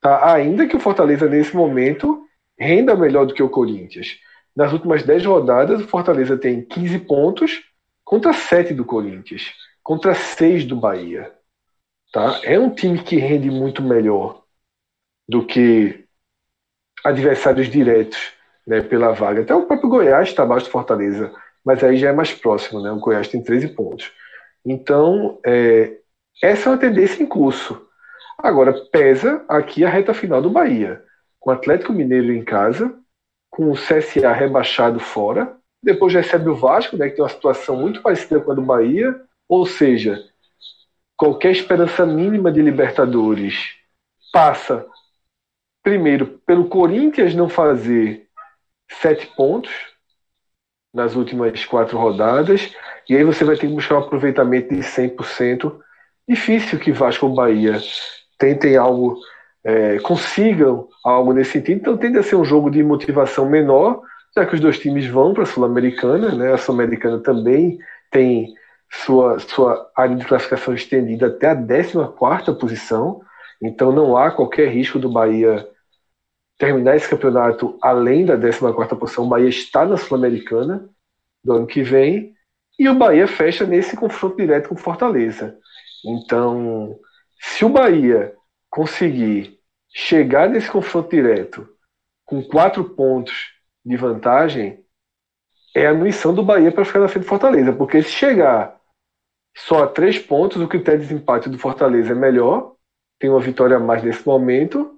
[0.00, 0.32] Tá?
[0.32, 2.24] Ainda que o Fortaleza, nesse momento,
[2.58, 4.18] renda melhor do que o Corinthians.
[4.54, 7.62] Nas últimas dez rodadas, o Fortaleza tem 15 pontos
[8.04, 11.32] contra 7 do Corinthians, contra 6 do Bahia.
[12.12, 12.40] Tá?
[12.42, 14.42] É um time que rende muito melhor
[15.28, 16.04] do que
[17.04, 18.32] adversários diretos
[18.66, 19.42] né, pela vaga.
[19.42, 21.32] Até o próprio Goiás está abaixo do Fortaleza,
[21.64, 22.82] mas aí já é mais próximo.
[22.82, 22.90] Né?
[22.90, 24.10] O Goiás tem 13 pontos.
[24.70, 25.96] Então, é,
[26.42, 27.88] essa é uma tendência em curso.
[28.36, 31.02] Agora, pesa aqui a reta final do Bahia,
[31.40, 32.94] com o Atlético Mineiro em casa,
[33.50, 38.02] com o CSA rebaixado fora, depois recebe o Vasco, né, que tem uma situação muito
[38.02, 40.22] parecida com a do Bahia, ou seja,
[41.16, 43.74] qualquer esperança mínima de Libertadores
[44.30, 44.86] passa,
[45.82, 48.28] primeiro, pelo Corinthians não fazer
[49.00, 49.72] sete pontos
[50.92, 52.72] nas últimas quatro rodadas,
[53.08, 55.72] e aí você vai ter que buscar um aproveitamento de 100%.
[56.28, 57.80] Difícil que Vasco ou Bahia
[58.38, 59.18] tentem algo,
[59.64, 61.80] é, consigam algo nesse sentido.
[61.80, 64.02] Então tende a ser um jogo de motivação menor,
[64.36, 66.52] já que os dois times vão para a Sul-Americana, né?
[66.52, 67.78] A Sul-Americana também
[68.10, 68.54] tem
[68.90, 73.20] sua, sua área de classificação estendida até a 14 posição.
[73.62, 75.66] Então não há qualquer risco do Bahia
[76.58, 79.24] terminar esse campeonato além da 14 posição.
[79.24, 80.90] O Bahia está na Sul-Americana
[81.42, 82.34] do ano que vem.
[82.78, 85.56] E o Bahia fecha nesse confronto direto com Fortaleza.
[86.04, 86.98] Então,
[87.40, 88.34] se o Bahia
[88.68, 89.58] conseguir
[89.94, 91.68] chegar nesse confronto direto
[92.24, 93.52] com quatro pontos
[93.84, 94.84] de vantagem,
[95.74, 97.72] é a missão do Bahia para ficar na frente do Fortaleza.
[97.72, 98.78] Porque se chegar
[99.56, 102.74] só a três pontos, o critério de desempate do Fortaleza é melhor,
[103.18, 104.97] tem uma vitória a mais nesse momento.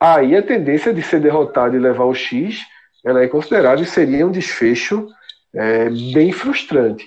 [0.00, 2.64] Aí a tendência de ser derrotado e levar o X
[3.04, 5.08] ela é considerável e seria um desfecho
[5.54, 7.06] é, bem frustrante.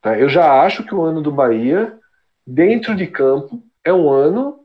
[0.00, 0.18] Tá?
[0.18, 1.98] Eu já acho que o ano do Bahia,
[2.46, 4.60] dentro de campo, é um ano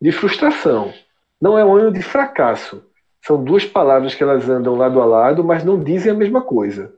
[0.00, 0.92] de frustração.
[1.40, 2.84] Não é um ano de fracasso.
[3.24, 6.92] São duas palavras que elas andam lado a lado, mas não dizem a mesma coisa.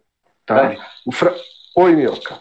[0.46, 0.72] Tá?
[0.72, 0.78] É.
[1.12, 1.34] Fra...
[1.76, 2.40] Oi, Mioca.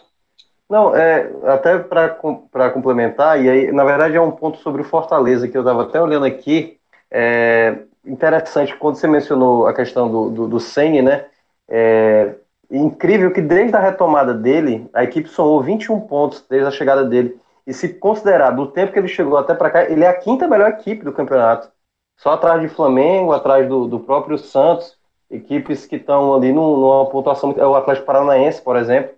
[0.70, 5.48] Não, é, até para complementar, e aí, na verdade, é um ponto sobre o Fortaleza
[5.48, 6.80] que eu estava até olhando aqui.
[7.14, 11.26] É, interessante, quando você mencionou a questão do, do, do Senni, né?
[11.70, 12.34] É,
[12.72, 17.40] incrível que desde a retomada dele, a equipe somou 21 pontos desde a chegada dele.
[17.68, 20.48] E se considerar do tempo que ele chegou até para cá, ele é a quinta
[20.48, 21.70] melhor equipe do campeonato.
[22.18, 24.98] Só atrás de Flamengo, atrás do, do próprio Santos,
[25.30, 27.54] equipes que estão ali numa pontuação.
[27.58, 29.12] É o Atlético Paranaense, por exemplo,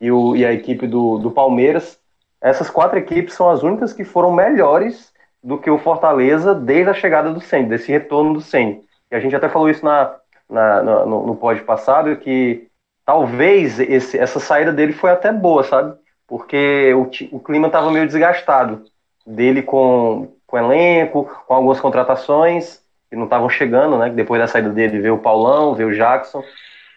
[0.00, 1.98] e, o, e a equipe do, do Palmeiras.
[2.40, 5.11] Essas quatro equipes são as únicas que foram melhores
[5.42, 8.78] do que o Fortaleza desde a chegada do Senna, desse retorno do Senna.
[9.10, 10.14] E a gente até falou isso na,
[10.48, 12.68] na, no, no pod passado, que
[13.04, 15.94] talvez esse, essa saída dele foi até boa, sabe?
[16.26, 18.84] Porque o, o clima estava meio desgastado
[19.26, 24.08] dele com, com elenco, com algumas contratações que não estavam chegando, né?
[24.10, 26.42] Depois da saída dele veio o Paulão, veio o Jackson,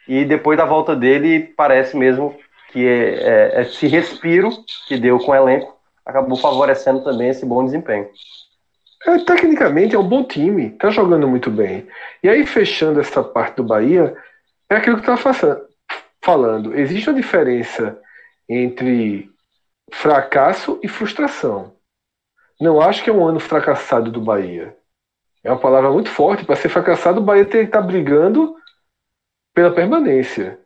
[0.07, 2.35] e depois da volta dele parece mesmo
[2.71, 4.49] que é, é, esse respiro
[4.87, 5.74] que deu com o elenco
[6.05, 8.09] acabou favorecendo também esse bom desempenho.
[9.07, 11.87] É, tecnicamente é um bom time, tá jogando muito bem.
[12.23, 14.15] E aí, fechando essa parte do Bahia,
[14.69, 15.67] é aquilo que eu estava
[16.23, 16.77] falando.
[16.77, 17.99] Existe uma diferença
[18.49, 19.29] entre
[19.91, 21.75] fracasso e frustração.
[22.59, 24.75] Não acho que é um ano fracassado do Bahia.
[25.43, 26.45] É uma palavra muito forte.
[26.45, 28.55] Para ser fracassado, o Bahia tem que estar tá brigando
[29.53, 30.59] pela permanência.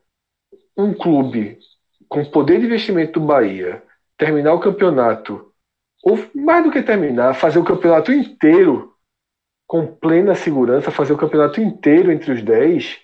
[0.76, 1.58] Um clube
[2.08, 3.82] com poder de investimento do Bahia
[4.20, 5.50] terminar o campeonato
[6.02, 8.94] ou mais do que terminar, fazer o campeonato inteiro
[9.66, 12.98] com plena segurança, fazer o campeonato inteiro entre os 10,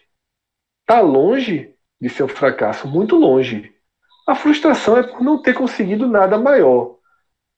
[0.85, 3.75] tá longe de ser um fracasso, muito longe.
[4.29, 6.99] A frustração é por não ter conseguido nada maior,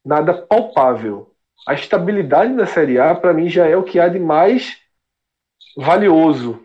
[0.05, 1.35] nada palpável.
[1.67, 4.79] A estabilidade da Série A, para mim, já é o que há de mais
[5.77, 6.65] valioso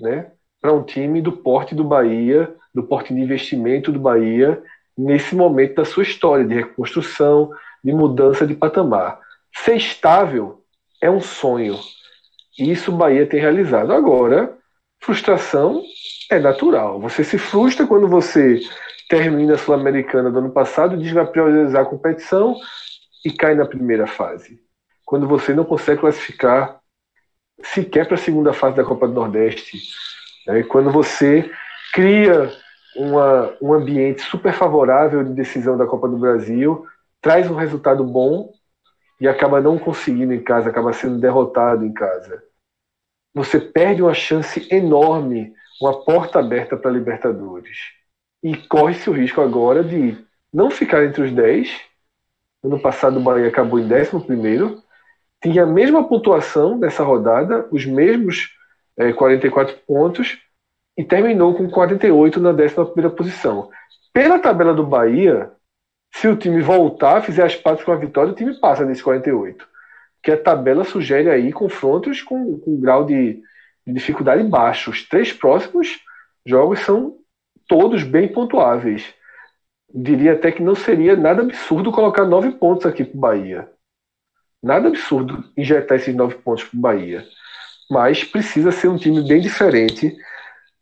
[0.00, 4.60] né, para um time do porte do Bahia, do porte de investimento do Bahia,
[4.96, 7.50] nesse momento da sua história de reconstrução,
[7.82, 9.20] de mudança de patamar.
[9.54, 10.62] Ser estável
[11.00, 11.78] é um sonho.
[12.58, 13.92] E isso o Bahia tem realizado.
[13.92, 14.56] Agora,
[15.00, 15.82] frustração
[16.30, 17.00] é natural.
[17.00, 18.60] Você se frustra quando você
[19.08, 22.56] termina a Sul-Americana do ano passado, diz que vai priorizar a competição
[23.24, 24.60] e cai na primeira fase.
[25.04, 26.80] Quando você não consegue classificar
[27.62, 29.78] sequer para a segunda fase da Copa do Nordeste.
[30.46, 30.62] Né?
[30.64, 31.50] Quando você
[31.92, 32.50] cria
[32.96, 36.86] uma, um ambiente super favorável de decisão da Copa do Brasil
[37.20, 38.52] traz um resultado bom
[39.20, 42.42] e acaba não conseguindo em casa, acaba sendo derrotado em casa.
[43.34, 47.78] Você perde uma chance enorme, uma porta aberta para Libertadores.
[48.42, 50.16] E corre-se o risco agora de
[50.52, 51.80] não ficar entre os 10.
[52.62, 54.82] Ano passado o Bahia acabou em 11,
[55.42, 58.50] tinha a mesma pontuação dessa rodada, os mesmos
[58.96, 60.38] é, eh, 44 pontos,
[60.96, 63.70] e terminou com 48 na 11 posição.
[64.12, 65.50] Pela tabela do Bahia,
[66.14, 69.66] se o time voltar, fizer as partes com a vitória, o time passa nesse 48.
[70.22, 73.42] Que a tabela sugere aí confrontos com, com um grau de,
[73.84, 74.90] de dificuldade baixo.
[74.90, 75.98] Os três próximos
[76.46, 77.16] jogos são
[77.68, 79.12] todos bem pontuáveis.
[79.92, 83.68] Diria até que não seria nada absurdo colocar nove pontos aqui para o Bahia.
[84.62, 87.24] Nada absurdo injetar esses nove pontos para o Bahia.
[87.90, 90.16] Mas precisa ser um time bem diferente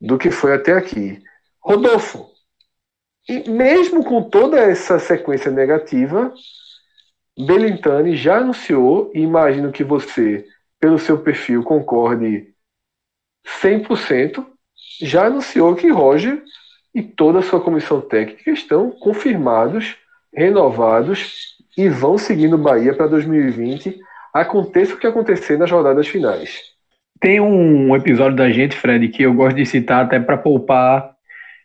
[0.03, 1.23] do que foi até aqui.
[1.61, 2.27] Rodolfo,
[3.29, 6.35] e mesmo com toda essa sequência negativa,
[7.39, 10.45] Belintani já anunciou, e imagino que você,
[10.81, 12.53] pelo seu perfil, concorde
[13.63, 14.45] 100%,
[15.01, 16.43] já anunciou que Roger
[16.93, 19.97] e toda a sua comissão técnica estão confirmados,
[20.35, 23.99] renovados e vão seguindo Bahia para 2020,
[24.35, 26.72] aconteça o que acontecer nas rodadas finais.
[27.23, 31.13] Tem um episódio da gente, Fred, que eu gosto de citar até para poupar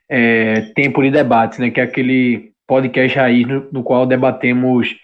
[0.07, 4.95] é, Tempo de Debate, né, que é aquele podcast raiz no, no qual debatemos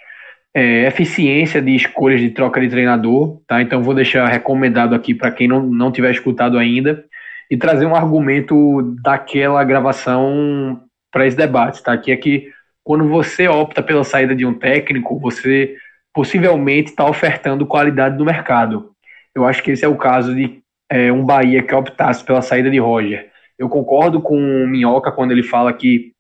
[0.54, 3.64] é, eficiência de escolhas de troca de treinador, tá?
[3.64, 7.04] Então vou deixar recomendado aqui para quem não, não tiver escutado ainda
[7.50, 11.98] e trazer um argumento daquela gravação para esse debate, tá?
[11.98, 12.52] Que é que
[12.84, 15.76] quando você opta pela saída de um técnico, você
[16.14, 18.93] possivelmente está ofertando qualidade no mercado.
[19.36, 22.70] Eu acho que esse é o caso de é, um Bahia que optasse pela saída
[22.70, 23.32] de Roger.
[23.58, 26.14] Eu concordo com o Minhoca quando ele fala que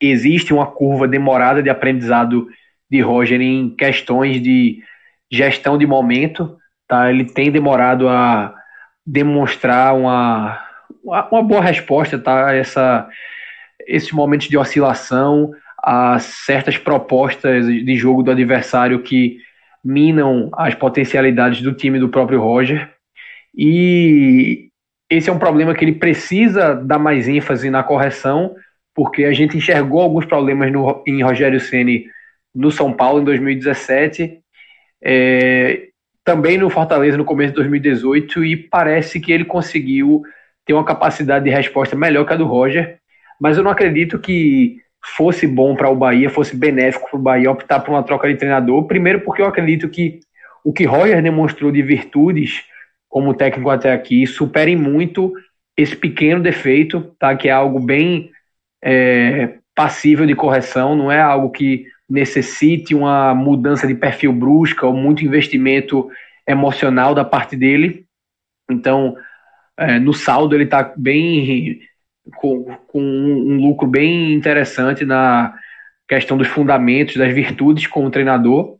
[0.00, 2.48] existe uma curva demorada de aprendizado
[2.90, 4.82] de Roger em questões de
[5.30, 6.58] gestão de momento.
[6.86, 7.10] Tá?
[7.10, 8.54] Ele tem demorado a
[9.06, 10.60] demonstrar uma,
[11.02, 12.54] uma boa resposta tá?
[12.54, 13.08] essa,
[13.86, 19.38] esses momentos de oscilação, a certas propostas de jogo do adversário que
[19.84, 22.90] minam as potencialidades do time do próprio Roger.
[23.54, 24.68] E
[25.10, 28.54] esse é um problema que ele precisa dar mais ênfase na correção,
[28.94, 32.06] porque a gente enxergou alguns problemas no, em Rogério Ceni
[32.54, 34.38] no São Paulo em 2017.
[35.04, 35.88] É,
[36.24, 40.22] também no Fortaleza no começo de 2018 e parece que ele conseguiu
[40.64, 42.98] ter uma capacidade de resposta melhor que a do Roger,
[43.40, 47.50] mas eu não acredito que fosse bom para o Bahia, fosse benéfico para o Bahia
[47.50, 48.86] optar por uma troca de treinador.
[48.86, 50.20] Primeiro, porque eu acredito que
[50.64, 52.64] o que Roger demonstrou de virtudes
[53.08, 55.32] como técnico até aqui superem muito
[55.76, 57.36] esse pequeno defeito, tá?
[57.36, 58.30] Que é algo bem
[58.82, 64.94] é, passível de correção, não é algo que necessite uma mudança de perfil brusca ou
[64.94, 66.08] muito investimento
[66.46, 68.06] emocional da parte dele.
[68.70, 69.16] Então,
[69.78, 71.80] é, no saldo ele está bem
[72.36, 75.54] com, com um, lucro bem interessante na
[76.08, 78.76] questão dos fundamentos, das virtudes como treinador.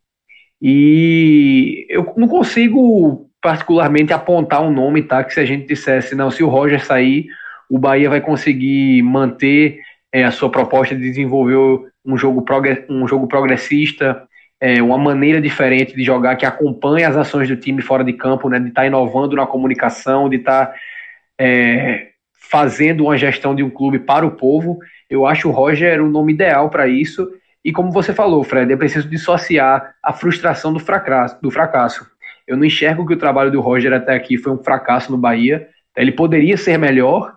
[0.60, 5.24] E eu não consigo particularmente apontar um nome, tá?
[5.24, 7.26] Que se a gente dissesse, não, se o Roger sair,
[7.68, 9.80] o Bahia vai conseguir manter
[10.12, 12.44] é, a sua proposta de desenvolver um jogo,
[12.88, 14.22] um jogo progressista,
[14.60, 18.48] é, uma maneira diferente de jogar que acompanha as ações do time fora de campo,
[18.48, 18.60] né?
[18.60, 20.74] De estar tá inovando na comunicação, de estar tá,
[21.40, 22.11] é,
[22.50, 24.78] fazendo uma gestão de um clube para o povo.
[25.08, 27.30] Eu acho o Roger o nome ideal para isso.
[27.64, 32.06] E como você falou, Fred, é preciso dissociar a frustração do fracasso, do fracasso.
[32.46, 35.68] Eu não enxergo que o trabalho do Roger até aqui foi um fracasso no Bahia.
[35.96, 37.32] Ele poderia ser melhor,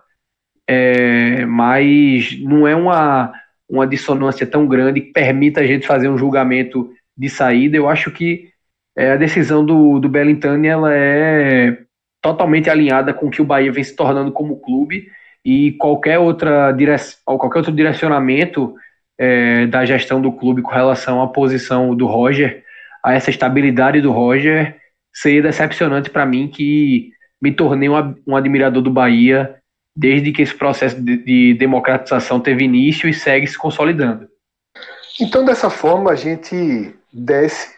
[0.68, 3.32] é, mas não é uma,
[3.68, 7.76] uma dissonância tão grande que permita a gente fazer um julgamento de saída.
[7.76, 8.48] Eu acho que
[8.96, 11.85] é, a decisão do, do Bellintani ela é
[12.26, 15.08] totalmente alinhada com o que o Bahia vem se tornando como clube
[15.44, 18.74] e qualquer outra direção, qualquer outro direcionamento
[19.16, 22.64] é, da gestão do clube com relação à posição do Roger,
[23.00, 24.76] a essa estabilidade do Roger,
[25.12, 29.54] seria decepcionante para mim que me tornei um, um, admirador do Bahia
[29.94, 34.28] desde que esse processo de, de democratização teve início e segue se consolidando.
[35.20, 37.76] Então, dessa forma, a gente desce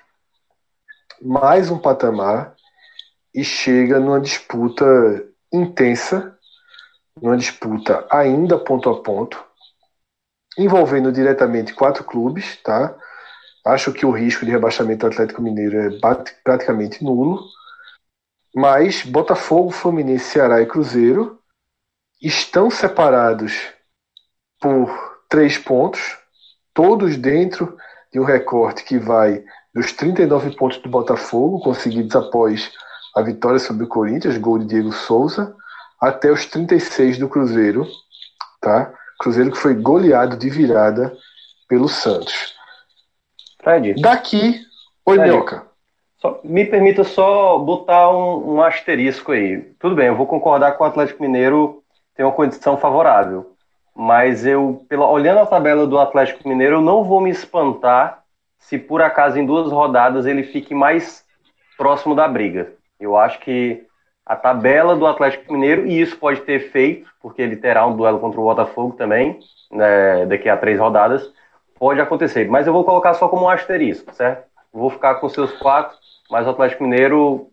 [1.21, 2.55] mais um patamar
[3.39, 4.85] e chega numa disputa
[5.53, 6.37] intensa,
[7.23, 9.41] numa disputa ainda ponto a ponto,
[10.59, 12.97] envolvendo diretamente quatro clubes, tá?
[13.65, 15.89] Acho que o risco de rebaixamento do Atlético Mineiro é
[16.43, 17.45] praticamente nulo.
[18.57, 21.39] Mas Botafogo, Fluminense, Ceará e Cruzeiro
[22.21, 23.69] estão separados
[24.61, 24.91] por
[25.29, 26.19] três pontos,
[26.75, 27.79] todos dentro
[28.13, 32.73] de um recorte que vai dos 39 pontos do Botafogo, conseguidos após
[33.19, 35.55] a vitória sobre o Corinthians, gol de Diego Souza,
[36.01, 37.85] até os 36 do Cruzeiro,
[38.61, 38.93] tá?
[39.19, 41.13] Cruzeiro que foi goleado de virada
[41.69, 42.55] pelo Santos.
[43.61, 44.01] Fred.
[44.01, 44.61] Daqui,
[45.05, 45.67] oi Minhoca.
[46.45, 49.63] Me permita só botar um, um, asterisco aí.
[49.81, 51.83] Tudo bem, eu vou concordar com o Atlético Mineiro
[52.17, 53.53] tem uma condição favorável.
[53.95, 58.23] Mas eu, pela, olhando a tabela do Atlético Mineiro, eu não vou me espantar
[58.59, 61.25] se por acaso em duas rodadas ele fique mais
[61.77, 62.78] próximo da briga.
[62.99, 63.87] Eu acho que
[64.29, 68.19] a tabela do Atlético Mineiro, e isso pode ter feito, porque ele terá um duelo
[68.19, 69.39] contra o Botafogo também,
[69.71, 71.33] né, daqui a três rodadas,
[71.79, 72.47] pode acontecer.
[72.49, 74.47] Mas eu vou colocar só como um asterisco, certo?
[74.71, 75.97] Vou ficar com seus quatro,
[76.31, 77.49] mas o Atlético Mineiro,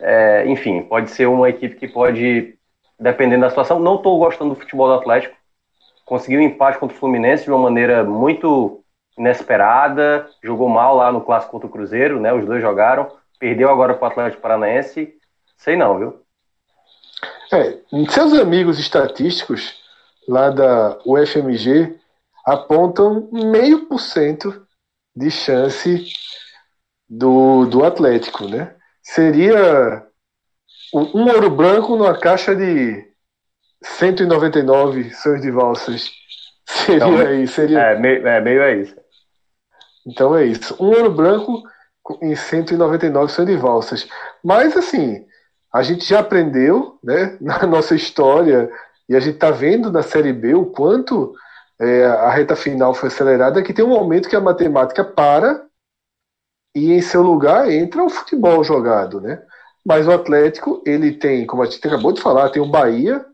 [0.00, 2.54] é, enfim, pode ser uma equipe que pode,
[2.98, 3.78] dependendo da situação.
[3.78, 5.36] Não estou gostando do futebol do Atlético.
[6.06, 8.82] Conseguiu um empate contra o Fluminense de uma maneira muito
[9.18, 12.32] inesperada, jogou mal lá no clássico contra o Cruzeiro, né?
[12.32, 13.10] Os dois jogaram
[13.44, 15.18] Perdeu agora para o Atlético Paranaense.
[15.58, 16.22] Sei não, viu?
[17.52, 17.78] É,
[18.10, 19.82] seus amigos estatísticos
[20.26, 21.94] lá da UFMG
[22.46, 24.66] apontam meio por cento
[25.14, 26.06] de chance
[27.06, 28.74] do, do Atlético, né?
[29.02, 30.06] Seria
[30.94, 33.12] um ouro branco numa caixa de
[33.82, 36.10] 199 sonhos de valsas.
[36.64, 37.54] Seria então, isso.
[37.56, 37.78] Seria...
[37.78, 38.96] É, meio, é, meio é isso.
[40.06, 40.74] Então é isso.
[40.82, 41.62] Um ouro branco
[42.20, 44.08] em 199 são de valsas.
[44.42, 45.24] Mas, assim,
[45.72, 48.70] a gente já aprendeu né, na nossa história,
[49.08, 51.34] e a gente está vendo na Série B o quanto
[51.80, 55.64] é, a reta final foi acelerada, que tem um momento que a matemática para
[56.74, 59.42] e em seu lugar entra o futebol jogado, né?
[59.84, 63.24] Mas o Atlético, ele tem, como a gente acabou de falar, tem o Bahia,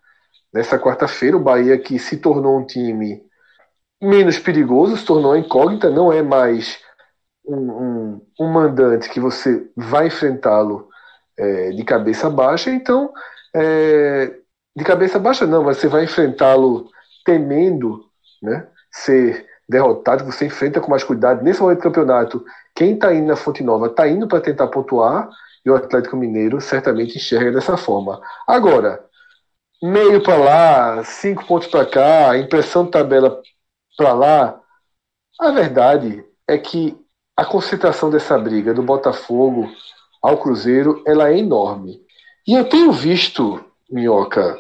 [0.52, 3.22] nessa quarta-feira, o Bahia que se tornou um time
[4.02, 6.78] menos perigoso, se tornou incógnita, não é mais
[7.50, 10.88] um, um, um mandante que você vai enfrentá-lo
[11.36, 13.12] é, de cabeça baixa, então,
[13.54, 14.36] é,
[14.76, 16.88] de cabeça baixa não, você vai enfrentá-lo
[17.24, 18.04] temendo
[18.42, 21.42] né, ser derrotado, você enfrenta com mais cuidado.
[21.42, 22.44] Nesse momento do campeonato,
[22.74, 25.28] quem está indo na Fonte Nova está indo para tentar pontuar,
[25.64, 28.20] e o Atlético Mineiro certamente enxerga dessa forma.
[28.46, 29.04] Agora,
[29.82, 33.40] meio para lá, cinco pontos para cá, impressão de tabela
[33.96, 34.60] para lá,
[35.38, 36.96] a verdade é que
[37.36, 39.70] a concentração dessa briga do Botafogo
[40.22, 42.00] ao Cruzeiro ela é enorme.
[42.46, 44.56] E eu tenho visto, Minhoca,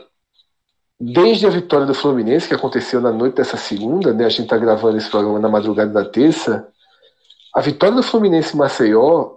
[0.98, 4.24] desde a vitória do Fluminense, que aconteceu na noite dessa segunda, né?
[4.26, 6.68] A gente está gravando esse programa na madrugada da terça.
[7.54, 9.36] A vitória do Fluminense em Maceió,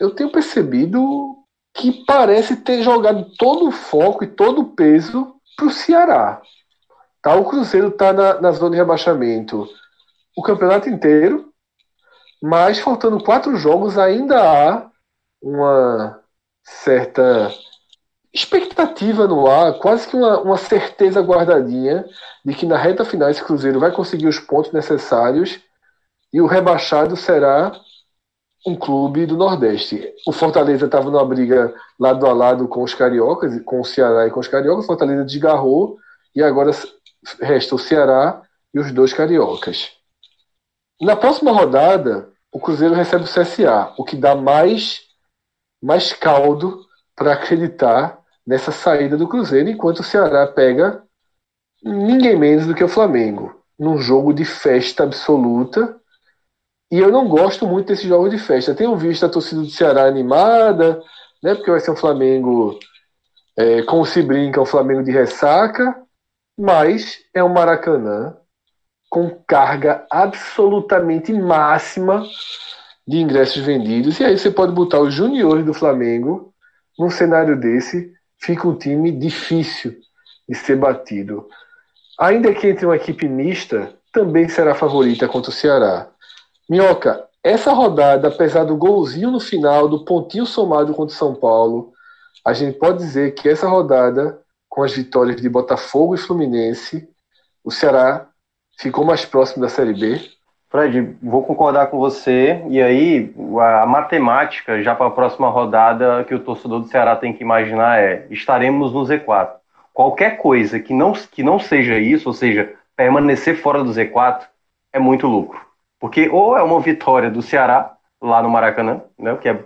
[0.00, 1.36] eu tenho percebido
[1.74, 6.40] que parece ter jogado todo o foco e todo o peso para o Ceará.
[7.22, 7.34] Tá?
[7.34, 9.68] O Cruzeiro está na, na zona de rebaixamento
[10.36, 11.50] o campeonato inteiro,
[12.42, 14.90] mas faltando quatro jogos ainda há
[15.42, 16.20] uma
[16.62, 17.52] certa
[18.32, 22.04] expectativa no ar, quase que uma, uma certeza guardadinha
[22.44, 25.58] de que na reta final esse Cruzeiro vai conseguir os pontos necessários
[26.32, 27.72] e o rebaixado será
[28.66, 30.12] um clube do Nordeste.
[30.26, 34.30] O Fortaleza estava numa briga lado a lado com os cariocas, com o Ceará e
[34.30, 34.84] com os cariocas.
[34.84, 35.96] O Fortaleza desgarrou
[36.34, 36.72] e agora
[37.40, 38.42] resta o Ceará
[38.74, 39.92] e os dois cariocas.
[41.00, 45.02] Na próxima rodada, o Cruzeiro recebe o CSA, o que dá mais,
[45.82, 51.02] mais caldo para acreditar nessa saída do Cruzeiro, enquanto o Ceará pega
[51.82, 56.00] ninguém menos do que o Flamengo, num jogo de festa absoluta.
[56.90, 58.74] E eu não gosto muito desse jogo de festa.
[58.74, 61.02] Tenho visto a torcida do Ceará animada,
[61.42, 61.54] né?
[61.54, 62.78] Porque vai ser um Flamengo,
[63.56, 65.94] é, como se brinca, um Flamengo de ressaca,
[66.56, 68.36] mas é um Maracanã
[69.16, 72.22] com carga absolutamente máxima
[73.08, 74.20] de ingressos vendidos.
[74.20, 76.52] E aí você pode botar os juniores do Flamengo
[76.98, 79.96] num cenário desse fica um time difícil
[80.46, 81.48] de ser batido.
[82.20, 86.10] Ainda que entre uma equipe mista, também será favorita contra o Ceará.
[86.68, 91.90] Minhoca, essa rodada, apesar do golzinho no final, do pontinho somado contra o São Paulo,
[92.44, 94.38] a gente pode dizer que essa rodada,
[94.68, 97.08] com as vitórias de Botafogo e Fluminense,
[97.64, 98.28] o Ceará
[98.78, 100.20] ficou mais próximo da Série B
[100.68, 102.62] Fred, vou concordar com você.
[102.68, 103.32] E aí,
[103.82, 107.98] a matemática, já para a próxima rodada, que o torcedor do Ceará tem que imaginar
[107.98, 109.52] é: estaremos no Z4.
[109.92, 114.42] Qualquer coisa que não, que não seja isso, ou seja, permanecer fora do Z4,
[114.92, 115.58] é muito lucro.
[115.98, 119.64] Porque ou é uma vitória do Ceará, lá no Maracanã, né, o que é,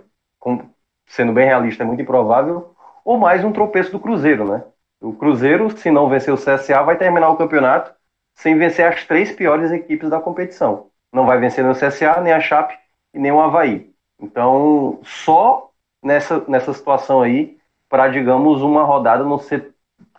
[1.07, 4.45] sendo bem realista, é muito improvável, ou mais um tropeço do Cruzeiro.
[4.45, 4.63] Né?
[5.01, 7.93] O Cruzeiro, se não vencer o CSA, vai terminar o campeonato
[8.41, 12.33] sem vencer as três piores equipes da competição não vai vencer nem o CSA, nem
[12.33, 12.77] a Chape
[13.13, 13.91] e nem o Havaí.
[14.19, 15.71] Então, só
[16.01, 17.57] nessa, nessa situação aí,
[17.89, 19.73] para, digamos, uma rodada não ser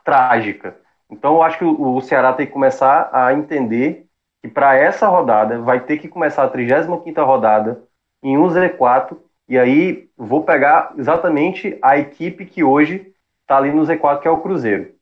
[0.04, 0.76] trágica.
[1.10, 4.06] Então, eu acho que o, Ceará tem que começar a entender
[4.42, 7.82] que para essa rodada vai ter que começar a 35 rodada
[8.22, 9.16] em um Z4,
[9.48, 13.12] e aí vou pegar exatamente a equipe que hoje
[13.42, 14.92] está ali no Z4, que é o Cruzeiro.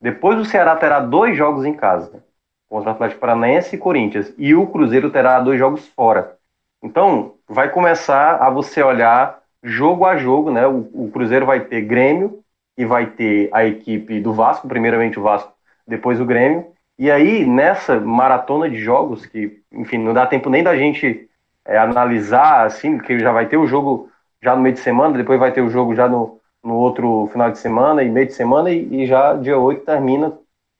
[0.00, 2.25] Depois o Ceará terá dois jogos em casa
[2.68, 4.32] contra o Atlético Paranaense e Corinthians.
[4.36, 6.36] E o Cruzeiro terá dois jogos fora.
[6.82, 10.66] Então, vai começar a você olhar jogo a jogo, né?
[10.66, 12.40] O, o, Cruzeiro vai ter Grêmio
[12.76, 15.52] e vai ter a equipe do Vasco, primeiramente o Vasco,
[15.86, 16.66] depois o Grêmio.
[16.98, 21.28] E aí, nessa maratona de jogos, que, enfim, não dá tempo nem da gente
[21.64, 24.10] é, analisar, assim, porque já vai ter o jogo
[24.42, 27.50] já no meio de semana, depois vai ter o jogo já no, no outro final
[27.50, 30.32] de semana e meio de semana, e, e já dia 8 termina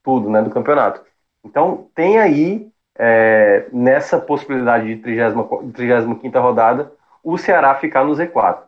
[0.03, 1.03] tudo, né, do campeonato.
[1.47, 2.69] Então, tem aí,
[2.99, 6.93] é, nessa possibilidade de 35 rodada,
[7.23, 8.65] o Ceará ficar no Z4.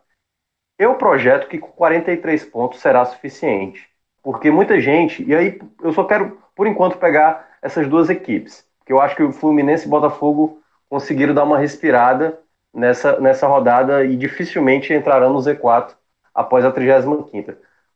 [0.77, 3.87] Eu projeto que com 43 pontos será suficiente.
[4.23, 8.65] Porque muita gente, e aí eu só quero, por enquanto, pegar essas duas equipes.
[8.79, 12.39] Porque eu acho que o Fluminense e Botafogo conseguiram dar uma respirada
[12.73, 15.95] nessa, nessa rodada e dificilmente entrarão no Z4
[16.33, 17.29] após a 35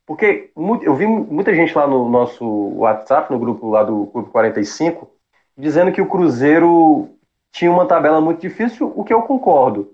[0.06, 2.46] porque eu vi muita gente lá no nosso
[2.76, 5.10] WhatsApp, no grupo lá do Clube 45,
[5.58, 7.10] dizendo que o Cruzeiro
[7.52, 9.94] tinha uma tabela muito difícil, o que eu concordo.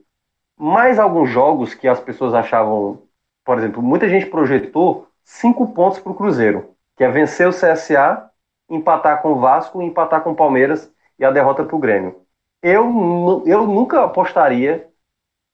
[0.57, 3.03] Mas alguns jogos que as pessoas achavam,
[3.45, 8.29] por exemplo, muita gente projetou cinco pontos para o Cruzeiro, que é vencer o CSA,
[8.69, 12.21] empatar com o Vasco, empatar com o Palmeiras e a derrota para o Grêmio.
[12.61, 14.89] Eu, eu nunca apostaria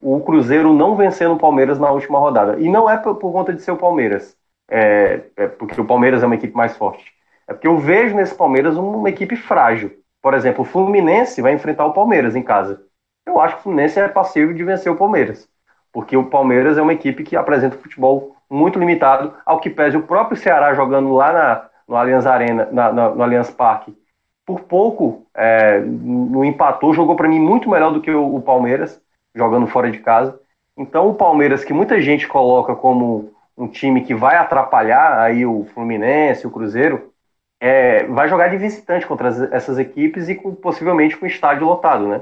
[0.02, 2.60] o Cruzeiro não vencendo o Palmeiras na última rodada.
[2.60, 4.38] E não é por, por conta de ser o Palmeiras
[4.70, 7.14] é, é porque o Palmeiras é uma equipe mais forte.
[7.48, 9.92] É porque eu vejo nesse Palmeiras uma equipe frágil.
[10.22, 12.82] Por exemplo, o Fluminense vai enfrentar o Palmeiras em casa.
[13.26, 15.48] Eu acho que o Fluminense é passível de vencer o Palmeiras.
[15.92, 20.04] Porque o Palmeiras é uma equipe que apresenta futebol muito limitado, ao que pese o
[20.04, 23.96] próprio Ceará jogando lá na, no Allianz Arena, na, na, no Allianz Parque.
[24.46, 29.02] Por pouco, é, no empatou, jogou para mim muito melhor do que o, o Palmeiras,
[29.34, 30.40] jogando fora de casa.
[30.78, 35.66] Então, o Palmeiras, que muita gente coloca como um time que vai atrapalhar aí o
[35.74, 37.14] Fluminense, o Cruzeiro,
[37.60, 42.22] é, vai jogar de visitante contra essas equipes e com, possivelmente com estádio lotado, né?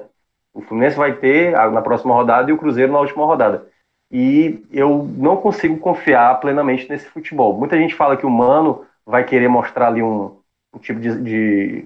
[0.54, 3.68] O Fluminense vai ter na próxima rodada e o Cruzeiro na última rodada.
[4.12, 7.58] e eu não consigo confiar plenamente nesse futebol.
[7.58, 10.38] Muita gente fala que o Mano vai querer mostrar ali um,
[10.74, 11.86] um tipo de, de,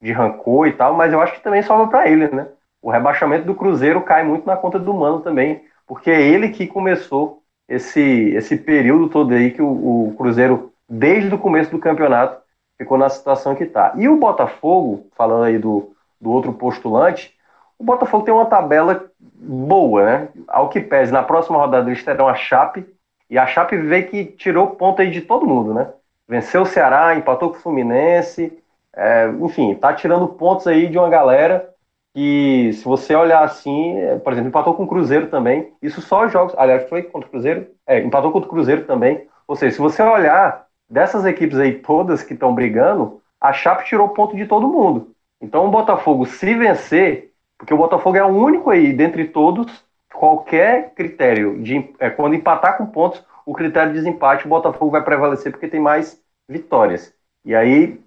[0.00, 2.48] de, rancor e tal, mas eu acho que também sobra para ele, né?
[2.80, 6.66] O rebaixamento do Cruzeiro cai muito na conta do Mano também, porque é ele que
[6.66, 7.37] começou
[7.68, 8.00] esse,
[8.34, 12.40] esse período todo aí que o, o Cruzeiro, desde o começo do campeonato,
[12.76, 13.92] ficou na situação que está.
[13.96, 17.34] E o Botafogo, falando aí do, do outro postulante,
[17.78, 20.28] o Botafogo tem uma tabela boa, né?
[20.48, 22.86] Ao que pese, na próxima rodada eles terão a Chape,
[23.30, 25.92] e a Chape vê que tirou ponto aí de todo mundo, né?
[26.26, 28.52] Venceu o Ceará, empatou com o Fluminense,
[28.94, 31.72] é, enfim, tá tirando pontos aí de uma galera
[32.18, 36.26] que, se você olhar assim, é, por exemplo, empatou com o Cruzeiro também, isso só
[36.26, 37.68] jogos, aliás, foi contra o Cruzeiro?
[37.86, 42.24] É, empatou contra o Cruzeiro também, ou seja, se você olhar dessas equipes aí todas
[42.24, 45.12] que estão brigando, a Chape tirou ponto de todo mundo.
[45.40, 50.94] Então o Botafogo, se vencer, porque o Botafogo é o único aí, dentre todos, qualquer
[50.94, 55.52] critério, de, é, quando empatar com pontos, o critério de desempate, o Botafogo vai prevalecer
[55.52, 57.14] porque tem mais vitórias.
[57.44, 58.00] E aí,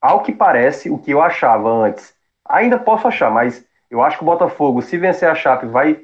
[0.00, 2.11] ao que parece, o que eu achava antes,
[2.48, 6.00] ainda posso achar, mas eu acho que o Botafogo, se vencer a Chape, vai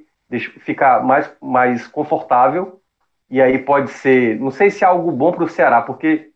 [0.61, 2.81] ficar mais, mais confortável
[3.31, 6.31] e aí pode ser, não sei se é algo bom para o Ceará, porque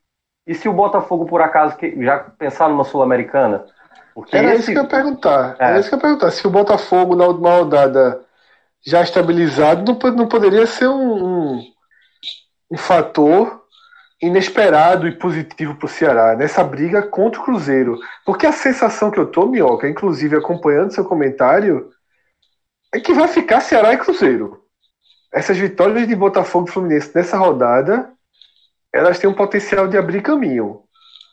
[0.46, 3.64] e se o Botafogo, por acaso, já pensar numa Sul-Americana?
[4.32, 4.60] Era esse...
[4.60, 5.56] isso que eu ia perguntar.
[5.58, 5.64] É.
[5.64, 6.30] Era isso que eu ia perguntar.
[6.30, 8.24] Se o Botafogo, na última rodada,
[8.84, 11.62] já estabilizado, não, não poderia ser um, um,
[12.72, 13.61] um fator
[14.22, 17.98] inesperado e positivo para o Ceará nessa briga contra o Cruzeiro.
[18.24, 21.90] Porque a sensação que eu tô, Minhoca, inclusive acompanhando seu comentário,
[22.94, 24.62] é que vai ficar Ceará e Cruzeiro
[25.32, 28.10] essas vitórias de Botafogo e Fluminense nessa rodada,
[28.92, 30.82] elas têm um potencial de abrir caminho.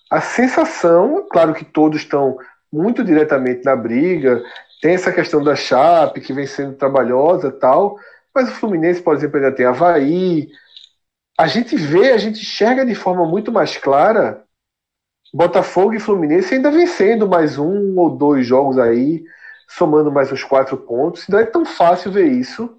[0.10, 2.38] A sensação, claro que todos estão
[2.72, 4.42] muito diretamente na briga,
[4.82, 7.98] tem essa questão da Chape, que vem sendo trabalhosa tal,
[8.34, 10.48] mas o Fluminense, por exemplo, ainda tem Havaí.
[11.40, 14.44] A gente vê, a gente enxerga de forma muito mais clara
[15.34, 19.24] Botafogo e Fluminense ainda vencendo mais um ou dois jogos aí,
[19.66, 21.30] somando mais uns quatro pontos.
[21.30, 22.78] Não é tão fácil ver isso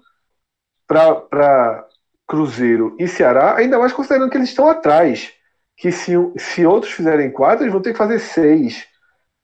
[0.85, 1.87] para
[2.27, 5.33] Cruzeiro e Ceará, ainda mais considerando que eles estão atrás.
[5.75, 8.85] Que se, se outros fizerem quatro, eles vão ter que fazer seis.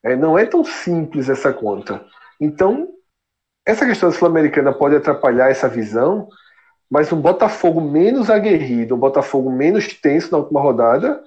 [0.00, 2.06] É, não é tão simples essa conta.
[2.40, 2.86] Então,
[3.66, 6.28] essa questão Sul-Americana pode atrapalhar essa visão,
[6.90, 11.22] mas um Botafogo menos aguerrido, um Botafogo menos tenso na última rodada,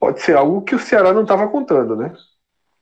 [0.00, 2.12] pode ser algo que o Ceará não estava contando, né?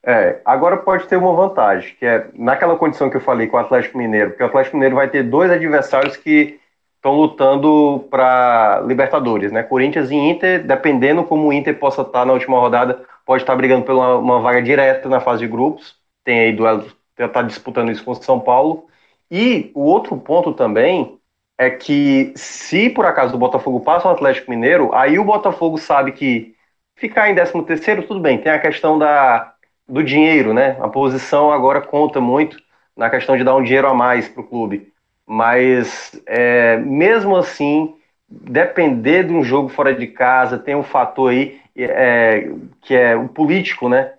[0.06, 3.60] É, agora pode ter uma vantagem, que é naquela condição que eu falei com o
[3.60, 6.60] Atlético Mineiro, porque o Atlético Mineiro vai ter dois adversários que
[6.96, 9.62] estão lutando para Libertadores, né?
[9.62, 13.84] Corinthians e Inter, dependendo como o Inter possa estar na última rodada, pode estar brigando
[13.84, 15.96] por uma, uma vaga direta na fase de grupos.
[16.22, 16.86] Tem aí duelo,
[17.18, 18.86] está disputando isso com o São Paulo.
[19.30, 21.18] E o outro ponto também
[21.58, 26.12] é que se por acaso o Botafogo passa o Atlético Mineiro, aí o Botafogo sabe
[26.12, 26.54] que
[26.96, 29.52] ficar em 13 terceiro, tudo bem, tem a questão da
[29.86, 30.76] do dinheiro, né?
[30.80, 32.56] A posição agora conta muito
[32.96, 34.92] na questão de dar um dinheiro a mais para o clube.
[35.26, 37.94] Mas é, mesmo assim,
[38.28, 42.48] depender de um jogo fora de casa, tem um fator aí é,
[42.82, 44.12] que é o político, né?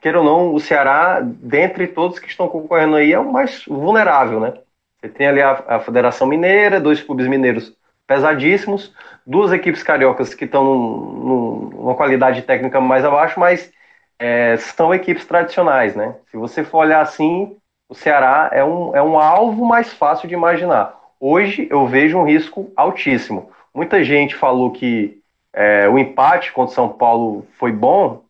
[0.00, 4.38] Queira ou não, o Ceará, dentre todos que estão concorrendo aí, é o mais vulnerável,
[4.40, 4.54] né?
[5.02, 7.76] Você tem ali a, a Federação Mineira, dois clubes mineiros
[8.06, 8.94] pesadíssimos,
[9.26, 13.72] duas equipes cariocas que estão numa qualidade técnica mais abaixo, mas
[14.16, 16.14] é, são equipes tradicionais, né?
[16.30, 17.56] Se você for olhar assim,
[17.88, 20.96] o Ceará é um, é um alvo mais fácil de imaginar.
[21.18, 23.50] Hoje eu vejo um risco altíssimo.
[23.74, 25.20] Muita gente falou que
[25.52, 28.22] é, o empate contra o São Paulo foi bom.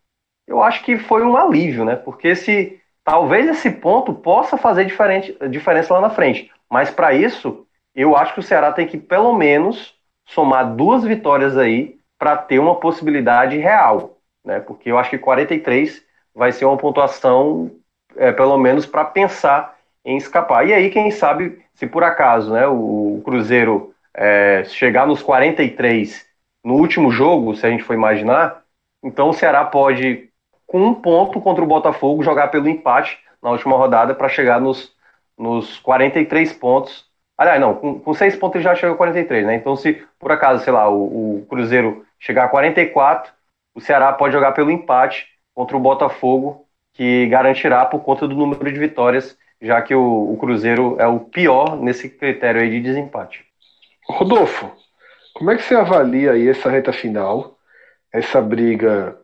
[0.46, 1.96] Eu acho que foi um alívio, né?
[1.96, 6.50] Porque se talvez esse ponto possa fazer diferente, diferença lá na frente.
[6.72, 9.94] Mas para isso, eu acho que o Ceará tem que pelo menos
[10.24, 14.12] somar duas vitórias aí para ter uma possibilidade real
[14.44, 14.60] né?
[14.60, 16.02] Porque eu acho que 43
[16.34, 17.70] vai ser uma pontuação,
[18.16, 20.66] é, pelo menos, para pensar em escapar.
[20.66, 26.26] E aí, quem sabe, se por acaso né, o Cruzeiro é, chegar nos 43
[26.64, 28.62] no último jogo, se a gente for imaginar,
[29.02, 30.28] então o Ceará pode,
[30.66, 34.94] com um ponto contra o Botafogo, jogar pelo empate na última rodada para chegar nos,
[35.42, 37.04] nos 43 pontos.
[37.36, 39.56] Aliás, não, com, com seis pontos ele já chega a 43, né?
[39.56, 43.32] Então, se por acaso, sei lá, o, o Cruzeiro chegar a 44,
[43.74, 46.64] o Ceará pode jogar pelo empate contra o Botafogo,
[46.94, 51.18] que garantirá por conta do número de vitórias, já que o, o Cruzeiro é o
[51.18, 53.44] pior nesse critério aí de desempate.
[54.06, 54.70] Rodolfo,
[55.34, 57.56] como é que você avalia aí essa reta final,
[58.12, 59.16] essa briga,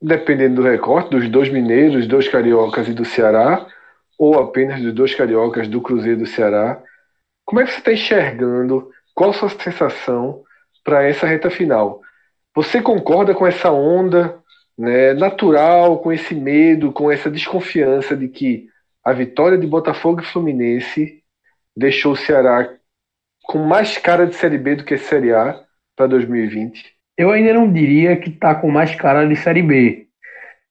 [0.00, 3.66] dependendo do recorte, dos dois mineiros, dois cariocas e do Ceará,
[4.22, 6.80] ou apenas dos dois cariocas, do Cruzeiro do Ceará?
[7.44, 8.88] Como é que você está enxergando?
[9.16, 10.44] Qual a sua sensação
[10.84, 12.00] para essa reta final?
[12.54, 14.38] Você concorda com essa onda
[14.78, 18.68] né, natural, com esse medo, com essa desconfiança de que
[19.04, 21.20] a vitória de Botafogo e Fluminense
[21.76, 22.72] deixou o Ceará
[23.42, 25.60] com mais cara de Série B do que Série A
[25.96, 26.94] para 2020?
[27.18, 30.06] Eu ainda não diria que está com mais cara de Série B,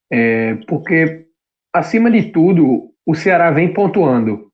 [0.09, 1.25] é, porque,
[1.73, 4.51] acima de tudo, o Ceará vem pontuando.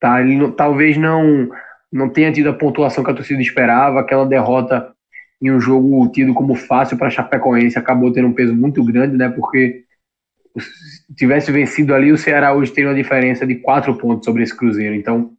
[0.00, 0.20] Tá?
[0.20, 1.48] Ele talvez não,
[1.92, 4.94] não tenha tido a pontuação que a torcida esperava, aquela derrota
[5.42, 9.28] em um jogo tido como fácil para Chapecoense acabou tendo um peso muito grande, né?
[9.28, 9.84] Porque
[10.58, 14.56] se tivesse vencido ali, o Ceará hoje teria uma diferença de quatro pontos sobre esse
[14.56, 14.94] Cruzeiro.
[14.94, 15.32] Então,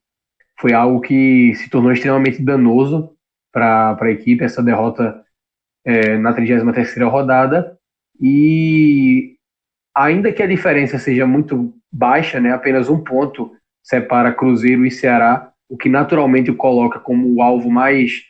[0.60, 3.16] foi algo que se tornou extremamente danoso
[3.52, 5.22] para a equipe, essa derrota
[5.86, 7.78] é, na 33 rodada.
[8.20, 9.36] E
[9.96, 13.52] ainda que a diferença seja muito baixa, né, apenas um ponto
[13.84, 18.24] separa Cruzeiro e Ceará, o que naturalmente o coloca como o alvo mais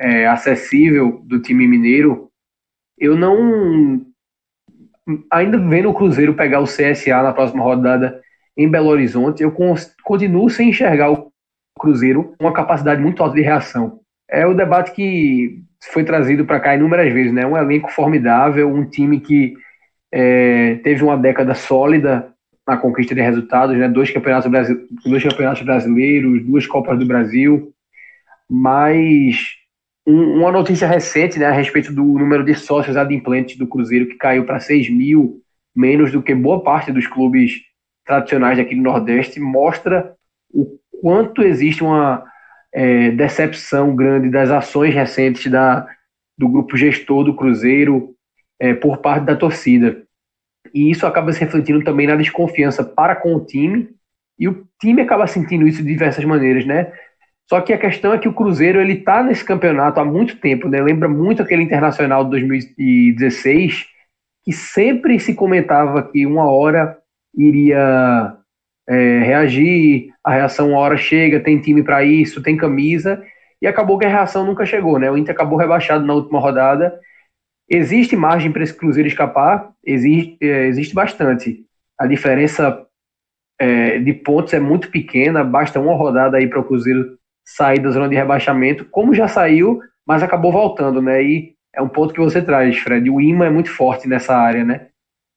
[0.00, 2.30] é, acessível do time mineiro,
[2.98, 4.04] eu não.
[5.30, 8.20] Ainda vendo o Cruzeiro pegar o CSA na próxima rodada
[8.56, 9.54] em Belo Horizonte, eu
[10.04, 11.32] continuo sem enxergar o
[11.78, 14.00] Cruzeiro com uma capacidade muito alta de reação.
[14.28, 17.46] É o debate que foi trazido para cá inúmeras vezes, né?
[17.46, 19.54] Um elenco formidável, um time que
[20.12, 22.29] é, teve uma década sólida
[22.70, 23.88] na conquista de resultados, né?
[23.88, 24.50] Dois campeonatos,
[25.04, 27.72] dois campeonatos brasileiros, duas Copas do Brasil,
[28.48, 29.54] mas
[30.06, 34.14] um, uma notícia recente né, a respeito do número de sócios adimplentes do Cruzeiro, que
[34.14, 35.40] caiu para 6 mil,
[35.74, 37.60] menos do que boa parte dos clubes
[38.04, 40.14] tradicionais aqui do Nordeste, mostra
[40.52, 42.24] o quanto existe uma
[42.72, 45.86] é, decepção grande das ações recentes da,
[46.38, 48.14] do grupo gestor do Cruzeiro
[48.58, 50.02] é, por parte da torcida.
[50.74, 53.88] E isso acaba se refletindo também na desconfiança para com o time,
[54.38, 56.92] e o time acaba sentindo isso de diversas maneiras, né?
[57.48, 60.68] Só que a questão é que o Cruzeiro ele está nesse campeonato há muito tempo,
[60.68, 60.80] né?
[60.80, 63.86] Lembra muito aquele Internacional de 2016,
[64.44, 66.96] que sempre se comentava que uma hora
[67.36, 68.36] iria
[68.88, 73.22] é, reagir, a reação uma hora chega, tem time para isso, tem camisa,
[73.60, 75.10] e acabou que a reação nunca chegou, né?
[75.10, 76.98] O Inter acabou rebaixado na última rodada.
[77.70, 79.70] Existe margem para esse Cruzeiro escapar?
[79.84, 81.64] Existe, é, existe bastante.
[81.96, 82.84] A diferença
[83.60, 87.90] é, de pontos é muito pequena, basta uma rodada aí para o Cruzeiro sair da
[87.90, 91.22] zona de rebaixamento, como já saiu, mas acabou voltando, né?
[91.22, 93.08] E é um ponto que você traz, Fred.
[93.08, 94.88] O imã é muito forte nessa área, né?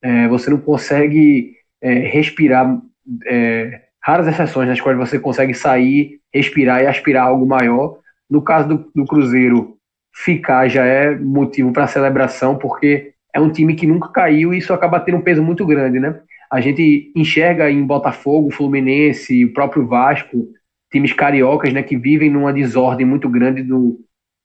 [0.01, 2.81] É, você não consegue é, respirar,
[3.27, 7.99] é, raras exceções nas quais você consegue sair, respirar e aspirar algo maior.
[8.29, 9.77] No caso do, do Cruzeiro,
[10.13, 14.73] ficar já é motivo para celebração, porque é um time que nunca caiu e isso
[14.73, 16.19] acaba tendo um peso muito grande, né?
[16.51, 20.47] A gente enxerga em Botafogo, Fluminense, o próprio Vasco,
[20.91, 23.99] times cariocas, né, que vivem numa desordem muito grande do,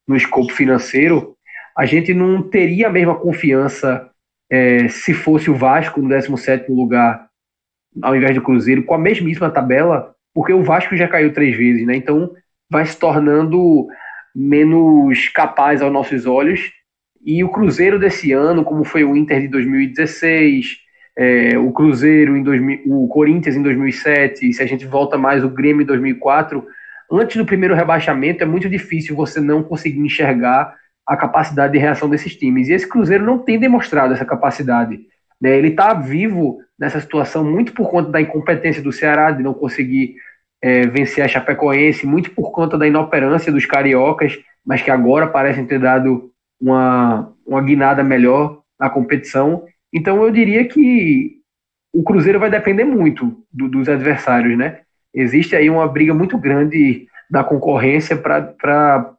[0.06, 1.36] no escopo financeiro,
[1.76, 4.10] a gente não teria a mesma confiança
[4.50, 7.28] é, se fosse o Vasco no 17º lugar,
[8.02, 11.86] ao invés do Cruzeiro, com a mesmíssima tabela, porque o Vasco já caiu três vezes,
[11.86, 11.94] né?
[11.94, 12.32] Então
[12.70, 13.86] vai se tornando
[14.38, 16.70] menos capaz aos nossos olhos.
[17.26, 20.76] E o Cruzeiro desse ano, como foi o Inter de 2016,
[21.16, 25.48] é, o Cruzeiro em 2000, o Corinthians em 2007, se a gente volta mais o
[25.48, 26.64] Grêmio em 2004,
[27.10, 30.72] antes do primeiro rebaixamento é muito difícil você não conseguir enxergar
[31.04, 32.68] a capacidade de reação desses times.
[32.68, 35.00] E esse Cruzeiro não tem demonstrado essa capacidade.
[35.40, 35.58] Né?
[35.58, 40.14] Ele está vivo nessa situação muito por conta da incompetência do Ceará de não conseguir
[40.62, 45.66] é, vencer a Chapecoense, muito por conta da inoperância dos cariocas, mas que agora parecem
[45.66, 46.30] ter dado
[46.60, 49.64] uma, uma guinada melhor na competição.
[49.92, 51.38] Então eu diria que
[51.92, 54.80] o Cruzeiro vai depender muito do, dos adversários, né?
[55.14, 59.14] Existe aí uma briga muito grande da concorrência para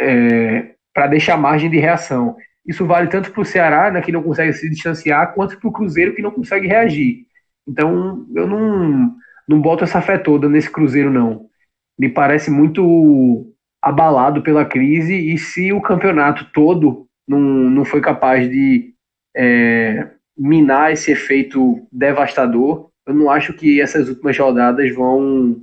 [0.00, 0.74] é,
[1.08, 2.36] deixar margem de reação.
[2.66, 5.72] Isso vale tanto para o Ceará, né, que não consegue se distanciar, quanto para o
[5.72, 7.26] Cruzeiro, que não consegue reagir.
[7.66, 9.14] Então, eu não,
[9.48, 11.46] não boto essa fé toda nesse Cruzeiro, não.
[11.98, 18.48] Me parece muito abalado pela crise, e se o campeonato todo não, não foi capaz
[18.48, 18.94] de
[19.36, 25.56] é, minar esse efeito devastador, eu não acho que essas últimas rodadas vão,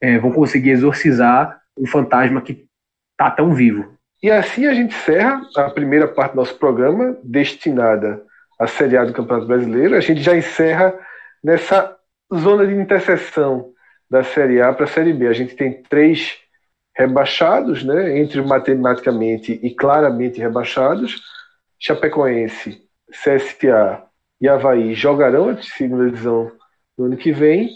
[0.00, 2.66] é, vão conseguir exorcizar um fantasma que
[3.12, 3.96] está tão vivo.
[4.22, 8.22] E assim a gente encerra a primeira parte do nosso programa, destinada
[8.58, 9.94] à Série A do Campeonato Brasileiro.
[9.94, 10.94] A gente já encerra
[11.42, 11.95] nessa
[12.34, 13.72] zona de interseção
[14.10, 15.26] da Série A para a Série B.
[15.26, 16.38] A gente tem três
[16.96, 21.20] rebaixados, né, entre matematicamente e claramente rebaixados.
[21.78, 24.02] Chapecoense, CSA
[24.40, 26.50] e Havaí jogarão a segunda divisão
[26.96, 27.70] no ano que vem,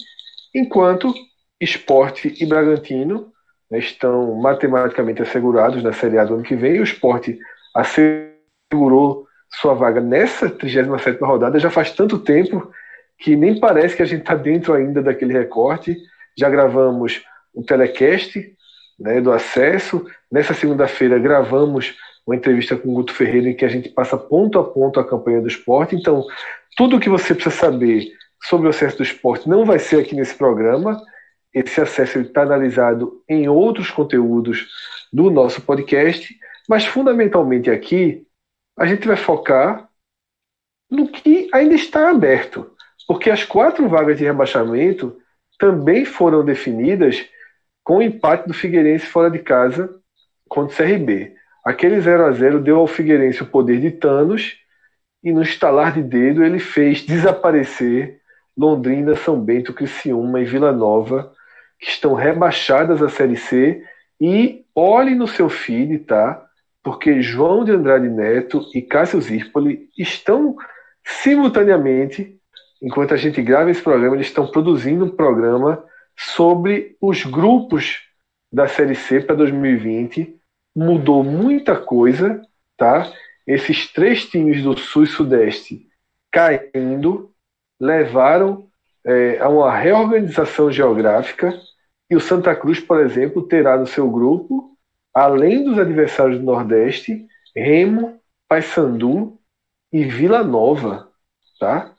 [0.54, 1.12] enquanto
[1.60, 3.30] Esporte e Bragantino
[3.70, 7.38] né, estão matematicamente assegurados na Série A do ano que vem, e o esporte
[7.76, 12.72] assegurou sua vaga nessa 37 rodada já faz tanto tempo
[13.20, 15.96] que nem parece que a gente está dentro ainda daquele recorte.
[16.36, 17.22] Já gravamos
[17.54, 18.56] um telecast
[18.98, 20.06] né, do acesso.
[20.32, 21.94] Nessa segunda-feira gravamos
[22.26, 25.06] uma entrevista com o Guto Ferreira em que a gente passa ponto a ponto a
[25.06, 25.94] campanha do esporte.
[25.94, 26.24] Então,
[26.76, 28.10] tudo o que você precisa saber
[28.42, 31.00] sobre o acesso do esporte não vai ser aqui nesse programa.
[31.52, 34.66] Esse acesso está analisado em outros conteúdos
[35.12, 36.34] do nosso podcast,
[36.68, 38.24] mas fundamentalmente aqui
[38.78, 39.90] a gente vai focar
[40.90, 42.70] no que ainda está aberto,
[43.10, 45.16] porque as quatro vagas de rebaixamento
[45.58, 47.28] também foram definidas
[47.82, 49.92] com o empate do Figueirense fora de casa
[50.48, 51.34] contra o CRB.
[51.66, 54.58] Aquele 0 a 0 deu ao Figueirense o poder de Thanos
[55.24, 58.20] e no estalar de dedo ele fez desaparecer
[58.56, 61.32] Londrina, São Bento, Criciúma e Vila Nova,
[61.80, 63.82] que estão rebaixadas à Série C.
[64.20, 66.40] E olhe no seu feed, tá?
[66.80, 70.54] Porque João de Andrade Neto e Cássio Zirpoli estão
[71.04, 72.39] simultaneamente,
[72.82, 75.84] enquanto a gente grava esse programa, eles estão produzindo um programa
[76.16, 78.00] sobre os grupos
[78.52, 80.40] da Série C para 2020
[80.74, 82.42] mudou muita coisa,
[82.76, 83.10] tá?
[83.46, 85.86] Esses três times do Sul e Sudeste
[86.30, 87.32] caindo
[87.80, 88.68] levaram
[89.04, 91.52] é, a uma reorganização geográfica
[92.08, 94.76] e o Santa Cruz, por exemplo, terá no seu grupo,
[95.14, 99.38] além dos adversários do Nordeste, Remo, Paysandu
[99.92, 101.08] e Vila Nova,
[101.58, 101.92] tá?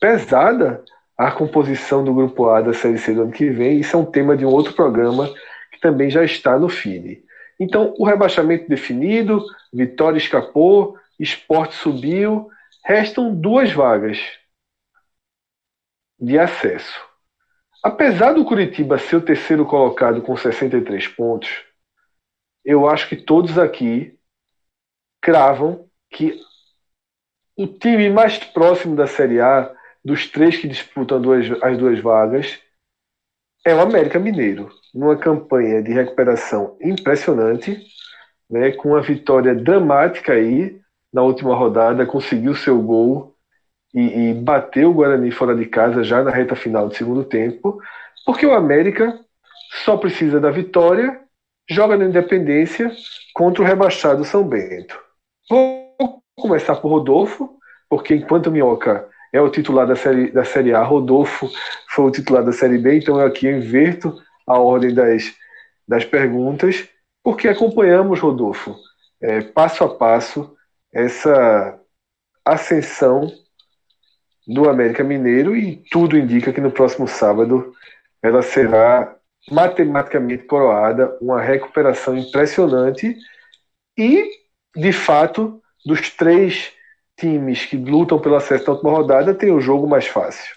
[0.00, 0.84] Pesada
[1.16, 4.04] a composição do grupo A da Série C do ano que vem, isso é um
[4.04, 5.28] tema de um outro programa
[5.72, 7.24] que também já está no feed.
[7.58, 12.48] Então, o rebaixamento definido, Vitória escapou, Esporte subiu,
[12.84, 14.18] restam duas vagas
[16.20, 17.00] de acesso.
[17.82, 21.64] Apesar do Curitiba ser o terceiro colocado com 63 pontos,
[22.64, 24.18] eu acho que todos aqui
[25.20, 26.40] cravam que
[27.56, 29.74] o time mais próximo da Série A,
[30.08, 32.58] dos três que disputam duas, as duas vagas,
[33.64, 37.78] é o América Mineiro numa campanha de recuperação impressionante,
[38.50, 40.80] né, com uma vitória dramática aí
[41.12, 43.34] na última rodada, conseguiu seu gol
[43.94, 47.78] e, e bateu o Guarani fora de casa já na reta final do segundo tempo,
[48.24, 49.18] porque o América
[49.84, 51.20] só precisa da vitória,
[51.68, 52.90] joga na Independência
[53.34, 54.98] contra o rebaixado São Bento.
[55.50, 57.58] Vou começar por Rodolfo,
[57.90, 61.50] porque enquanto Minhoca é o titular da série, da série A, Rodolfo.
[61.88, 64.14] Foi o titular da Série B, então eu aqui inverto
[64.46, 65.34] a ordem das,
[65.86, 66.88] das perguntas,
[67.22, 68.74] porque acompanhamos, Rodolfo,
[69.20, 70.56] é, passo a passo,
[70.92, 71.78] essa
[72.44, 73.30] ascensão
[74.46, 77.74] do América Mineiro e tudo indica que no próximo sábado
[78.22, 79.14] ela será
[79.50, 83.16] matematicamente coroada, uma recuperação impressionante
[83.96, 84.30] e,
[84.74, 86.72] de fato, dos três
[87.18, 90.56] times que lutam pelo acesso da última rodada, tem o jogo mais fácil.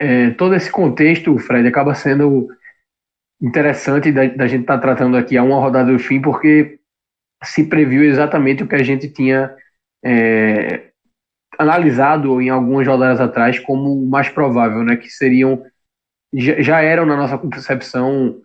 [0.00, 2.48] É, todo esse contexto, Fred, acaba sendo
[3.40, 6.78] interessante da, da gente estar tá tratando aqui a uma rodada do fim, porque
[7.44, 9.54] se previu exatamente o que a gente tinha
[10.04, 10.90] é,
[11.58, 14.96] analisado em algumas rodadas atrás como o mais provável, né?
[14.96, 15.62] Que seriam
[16.32, 18.40] já, já eram na nossa concepção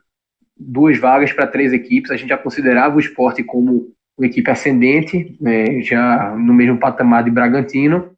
[0.57, 2.11] duas vagas para três equipes.
[2.11, 7.23] A gente já considerava o esporte como uma equipe ascendente, né, já no mesmo patamar
[7.23, 8.11] de Bragantino,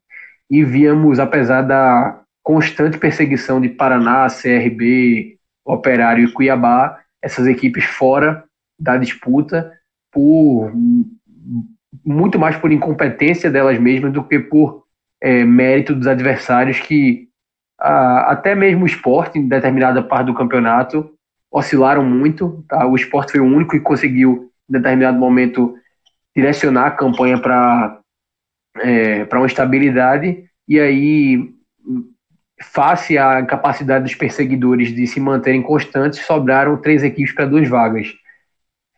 [0.50, 8.44] e víamos, apesar da constante perseguição de Paraná, CRB, Operário e Cuiabá, essas equipes fora
[8.78, 9.72] da disputa,
[10.12, 10.70] por
[12.04, 14.84] muito mais por incompetência delas mesmas do que por
[15.22, 17.28] é, mérito dos adversários que
[17.78, 21.10] até mesmo o esporte, em determinada parte do campeonato,
[21.50, 22.64] oscilaram muito.
[22.68, 22.86] Tá?
[22.86, 25.74] O esporte foi o único que conseguiu, em determinado momento,
[26.34, 28.00] direcionar a campanha para
[28.80, 31.54] é, uma estabilidade, e aí
[32.62, 38.14] face à incapacidade dos perseguidores de se manterem constantes, sobraram três equipes para duas vagas.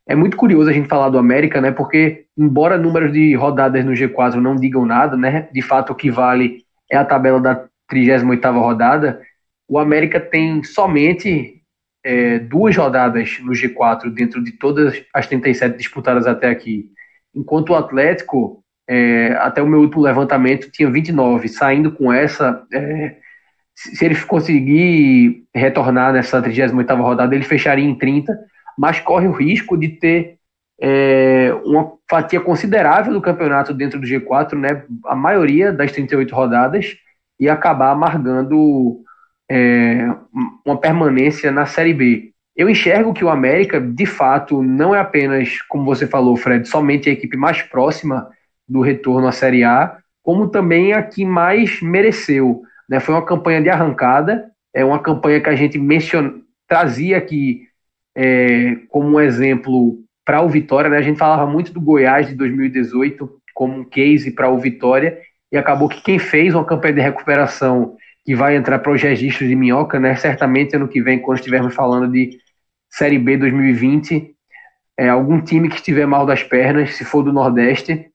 [0.08, 1.72] É muito curioso a gente falar do América, né?
[1.72, 5.48] Porque, embora números de rodadas no G4 não digam nada, né?
[5.52, 9.20] De fato, o que vale é a tabela da 38 rodada.
[9.68, 11.60] O América tem somente
[12.04, 16.88] é, duas rodadas no G4 dentro de todas as 37 disputadas até aqui.
[17.36, 21.48] Enquanto o Atlético, é, até o meu último levantamento, tinha 29.
[21.48, 23.16] Saindo com essa, é,
[23.74, 28.36] se ele conseguir retornar nessa 38 rodada, ele fecharia em 30,
[28.78, 30.38] mas corre o risco de ter
[30.80, 36.96] é, uma fatia considerável do campeonato dentro do G4, né, a maioria das 38 rodadas,
[37.38, 39.00] e acabar amargando
[39.50, 40.06] é,
[40.64, 42.32] uma permanência na Série B.
[42.56, 47.10] eu enxergo que o América, de fato, não é apenas, como você falou, Fred, somente
[47.10, 48.30] a equipe mais próxima
[48.66, 52.62] do retorno à Série A, como também a que mais mereceu.
[52.88, 52.98] Né?
[52.98, 56.40] Foi uma campanha de arrancada, é uma campanha que a gente mencion...
[56.66, 57.68] trazia aqui
[58.16, 60.88] é, como um exemplo para o Vitória.
[60.88, 60.96] Né?
[60.96, 65.18] A gente falava muito do Goiás de 2018 como um case para o Vitória,
[65.50, 69.48] e acabou que quem fez uma campanha de recuperação que vai entrar para os registros
[69.48, 70.14] de minhoca, né?
[70.16, 72.38] certamente ano que vem, quando estivermos falando de
[72.96, 74.34] Série B 2020,
[74.96, 78.10] é, algum time que estiver mal das pernas, se for do Nordeste,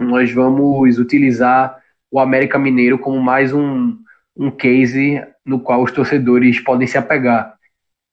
[0.00, 1.76] nós vamos utilizar
[2.10, 3.98] o América Mineiro como mais um,
[4.34, 7.54] um case no qual os torcedores podem se apegar.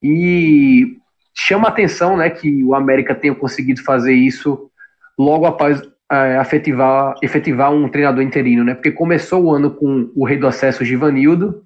[0.03, 0.97] E
[1.33, 4.69] chama atenção né, que o América tenha conseguido fazer isso
[5.17, 5.81] logo após
[6.11, 8.73] é, efetivar, efetivar um treinador interino, né?
[8.73, 11.63] Porque começou o ano com o rei do acesso Givanildo,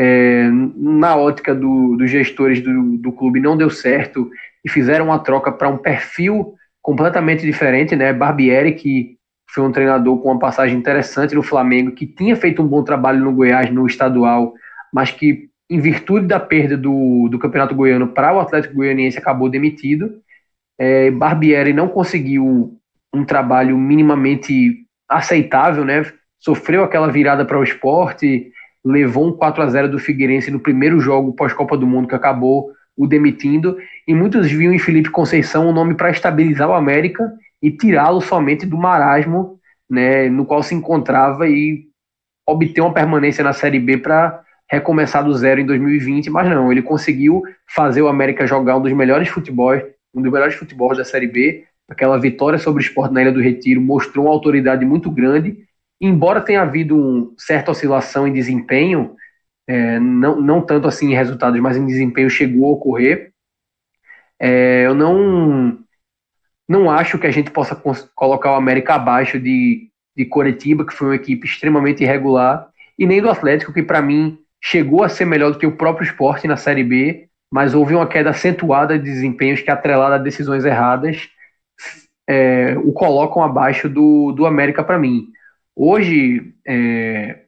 [0.00, 4.30] é, na ótica do, dos gestores do, do clube não deu certo
[4.64, 8.12] e fizeram uma troca para um perfil completamente diferente, né?
[8.12, 9.16] Barbieri, que
[9.50, 13.18] foi um treinador com uma passagem interessante no Flamengo, que tinha feito um bom trabalho
[13.18, 14.54] no Goiás, no estadual,
[14.94, 19.48] mas que, em virtude da perda do, do Campeonato Goiano para o Atlético Goianiense, acabou
[19.48, 20.22] demitido.
[20.78, 22.78] É, Barbieri não conseguiu
[23.12, 26.06] um trabalho minimamente aceitável, né?
[26.38, 28.52] Sofreu aquela virada para o esporte,
[28.84, 32.70] levou um 4 a 0 do Figueirense no primeiro jogo pós-Copa do Mundo que acabou
[32.96, 37.30] o demitindo, e muitos viam em Felipe Conceição um nome para estabilizar o América
[37.62, 39.58] e tirá-lo somente do marasmo
[39.88, 41.84] né, no qual se encontrava e
[42.46, 46.82] obter uma permanência na Série B para recomeçar do zero em 2020, mas não, ele
[46.82, 49.82] conseguiu fazer o América jogar um dos melhores futebols,
[50.14, 53.40] um dos melhores futebols da Série B, aquela vitória sobre o esporte na Ilha do
[53.40, 55.56] Retiro mostrou uma autoridade muito grande,
[56.00, 59.14] embora tenha havido uma certa oscilação em desempenho,
[59.66, 63.32] é, não, não tanto assim em resultados, mas em desempenho chegou a ocorrer,
[64.40, 65.78] é, eu não
[66.68, 67.74] não acho que a gente possa
[68.14, 72.68] colocar o América abaixo de, de Coritiba, que foi uma equipe extremamente irregular,
[72.98, 76.04] e nem do Atlético, que para mim chegou a ser melhor do que o próprio
[76.04, 80.66] esporte na Série B, mas houve uma queda acentuada de desempenhos que, atrelada a decisões
[80.66, 81.30] erradas,
[82.28, 85.28] é, o colocam abaixo do, do América para mim.
[85.80, 87.44] Hoje, é,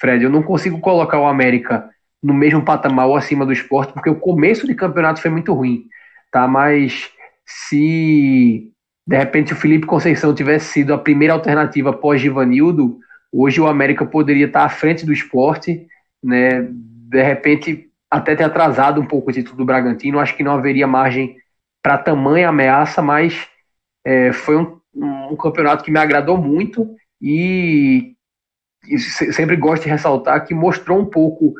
[0.00, 1.86] Fred, eu não consigo colocar o América
[2.22, 5.84] no mesmo patamar ou acima do esporte, porque o começo de campeonato foi muito ruim,
[6.32, 6.48] tá?
[6.48, 7.10] Mas
[7.44, 8.72] se
[9.06, 12.98] de repente o Felipe Conceição tivesse sido a primeira alternativa pós Givanildo,
[13.30, 15.86] hoje o América poderia estar à frente do esporte,
[16.22, 16.66] né?
[16.70, 20.86] De repente até ter atrasado um pouco o título do Bragantino, acho que não haveria
[20.86, 21.36] margem
[21.82, 23.46] para tamanha ameaça, mas
[24.02, 26.88] é, foi um, um, campeonato que me agradou muito
[27.26, 28.12] e,
[28.86, 31.54] e, sempre gosto de ressaltar que mostrou um pouco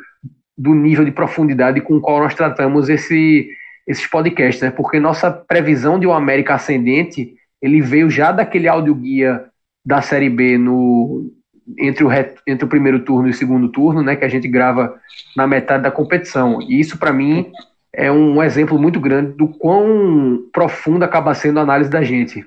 [0.56, 3.48] do nível de profundidade com o qual nós tratamos esse,
[3.86, 4.70] esses podcasts, né?
[4.70, 9.46] Porque nossa previsão de um América ascendente ele veio já daquele áudio guia
[9.84, 11.32] da Série B no
[11.78, 12.10] entre o,
[12.46, 14.16] entre o primeiro turno e o segundo turno, né?
[14.16, 15.00] Que a gente grava
[15.34, 16.60] na metade da competição.
[16.60, 17.50] E isso para mim
[17.90, 22.44] é um exemplo muito grande do quão profunda acaba sendo a análise da gente.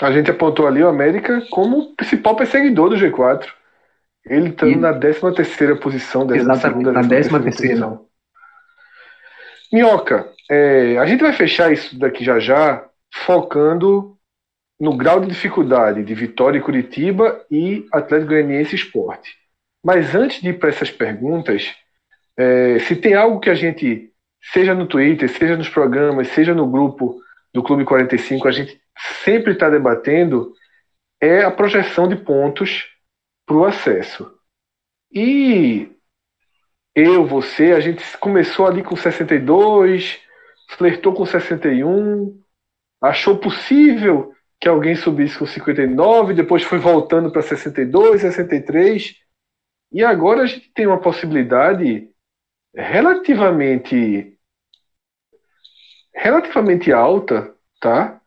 [0.00, 3.46] A gente apontou ali o América como o principal perseguidor do G4.
[4.24, 8.00] Ele está na 13 terceira posição, décima Exatamente, segunda, na 13 terceira.
[9.72, 14.16] Minhoca, é, a gente vai fechar isso daqui já já, focando
[14.78, 19.34] no grau de dificuldade de Vitória e Curitiba e Atlético Goianiense Esporte.
[19.82, 21.74] Mas antes de ir para essas perguntas,
[22.36, 24.12] é, se tem algo que a gente
[24.52, 27.20] seja no Twitter, seja nos programas, seja no grupo
[27.54, 28.80] do Clube 45, a gente
[29.24, 30.52] sempre está debatendo
[31.20, 32.86] é a projeção de pontos
[33.46, 34.30] para o acesso.
[35.12, 35.88] E
[36.94, 40.20] eu, você, a gente começou ali com 62,
[40.70, 42.40] flertou com 61,
[43.00, 49.14] achou possível que alguém subisse com 59, depois foi voltando para 62, 63,
[49.92, 52.10] e agora a gente tem uma possibilidade
[52.74, 54.32] relativamente
[56.14, 58.20] relativamente alta, tá?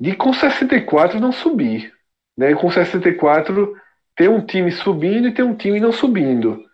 [0.00, 1.92] De com 64 não subir,
[2.36, 2.54] né?
[2.54, 3.76] Com 64
[4.16, 6.64] ter um time subindo e ter um time não subindo.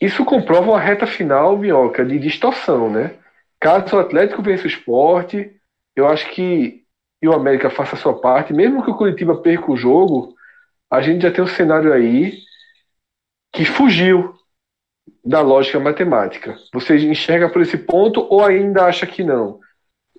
[0.00, 3.18] Isso comprova uma reta final, Minhoca, de distorção, né?
[3.58, 5.50] Caso o Atlético vença o esporte,
[5.96, 6.84] eu acho que
[7.22, 10.34] e o América faça a sua parte, mesmo que o Curitiba perca o jogo,
[10.90, 12.38] a gente já tem um cenário aí
[13.52, 14.34] que fugiu
[15.24, 16.56] da lógica matemática.
[16.72, 19.58] Você enxerga por esse ponto ou ainda acha que não?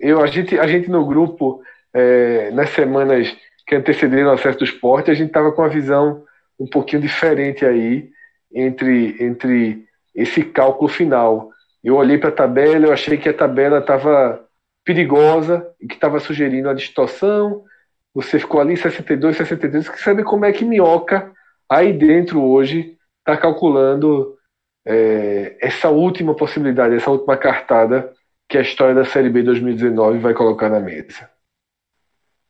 [0.00, 3.36] Eu, a, gente, a gente no grupo, é, nas semanas
[3.66, 6.24] que antecederam o acesso do esporte, a gente estava com uma visão
[6.58, 8.10] um pouquinho diferente aí
[8.52, 9.84] entre, entre
[10.14, 11.50] esse cálculo final.
[11.82, 14.44] Eu olhei para a tabela, eu achei que a tabela estava
[14.84, 17.62] perigosa e que estava sugerindo a distorção.
[18.14, 19.88] Você ficou ali 62, 63.
[19.88, 21.30] Quer saber como é que Minhoca,
[21.70, 24.34] aí dentro hoje, está calculando
[24.86, 28.12] é, essa última possibilidade, essa última cartada
[28.48, 31.28] que a história da Série B 2019 vai colocar na mesa?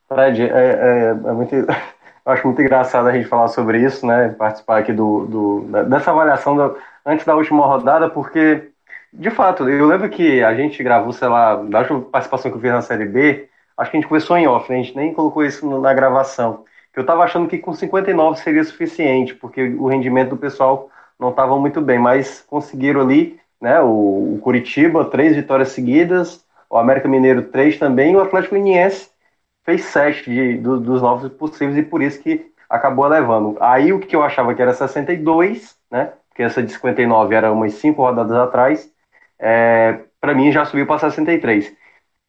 [0.07, 1.55] Fred, é, é, é muito,
[2.25, 4.29] acho muito engraçado a gente falar sobre isso, né?
[4.29, 8.71] Participar aqui do, do dessa avaliação do, antes da última rodada, porque
[9.11, 12.61] de fato, eu lembro que a gente gravou, sei lá, da última participação que eu
[12.61, 14.79] fiz na Série B, acho que a gente começou em off, né?
[14.79, 16.63] a gente nem colocou isso na gravação.
[16.95, 20.89] Eu estava achando que com 59 seria suficiente, porque o rendimento do pessoal
[21.19, 23.79] não estava muito bem, mas conseguiram ali, né?
[23.81, 29.09] O, o Curitiba, três vitórias seguidas, o América Mineiro, três também, e o Atlético Uniense
[29.65, 33.57] fez sete de, do, dos nove possíveis, e por isso que acabou levando.
[33.59, 36.13] Aí o que eu achava que era 62, né?
[36.29, 38.89] Porque essa de 59 era umas cinco rodadas atrás,
[39.39, 41.73] é, para mim já subiu para 63.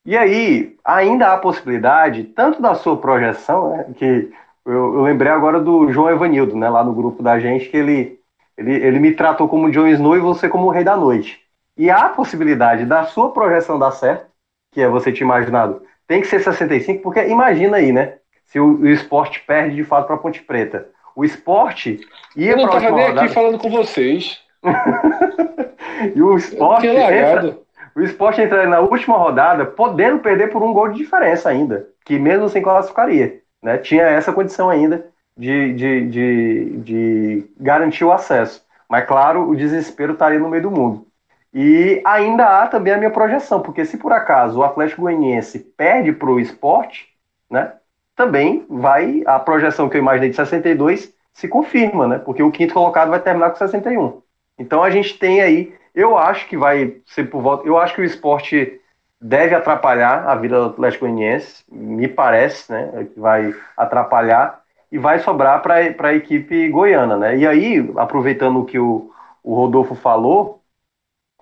[0.04, 4.32] E aí, ainda há possibilidade, tanto da sua projeção, né, que
[4.64, 8.19] eu, eu, lembrei agora do João Evanildo, né, lá no grupo da gente, que ele,
[8.60, 11.40] ele, ele me tratou como John Snow e você como o Rei da Noite.
[11.76, 14.26] E há a possibilidade da sua projeção dar certo,
[14.70, 18.14] que é você te imaginado, tem que ser 65, porque imagina aí, né?
[18.44, 20.88] Se o, o esporte perde de fato para Ponte Preta.
[21.16, 22.00] O esporte
[22.36, 23.22] ia para Eu não estava nem rodada...
[23.22, 24.40] aqui falando com vocês.
[26.14, 26.86] e o esporte.
[26.86, 27.58] Entra,
[27.94, 32.18] o esporte entra na última rodada podendo perder por um gol de diferença ainda, que
[32.18, 33.40] mesmo sem classificaria.
[33.62, 33.78] Né?
[33.78, 38.64] Tinha essa condição ainda de, de, de, de garantir o acesso.
[38.88, 41.06] Mas, claro, o desespero estaria no meio do mundo.
[41.52, 46.12] E ainda há também a minha projeção, porque se por acaso o Atlético Goianiense perde
[46.12, 47.08] para o esporte,
[47.50, 47.72] né,
[48.14, 52.74] também vai, a projeção que eu imaginei de 62 se confirma, né, porque o quinto
[52.74, 54.22] colocado vai terminar com 61.
[54.58, 58.00] Então a gente tem aí, eu acho que vai ser por volta, eu acho que
[58.00, 58.80] o esporte
[59.20, 64.59] deve atrapalhar a vida do Atlético Goianiense, me parece, né, que vai atrapalhar
[64.90, 67.36] e vai sobrar para a equipe goiana, né?
[67.36, 69.10] E aí, aproveitando o que o,
[69.42, 70.60] o Rodolfo falou,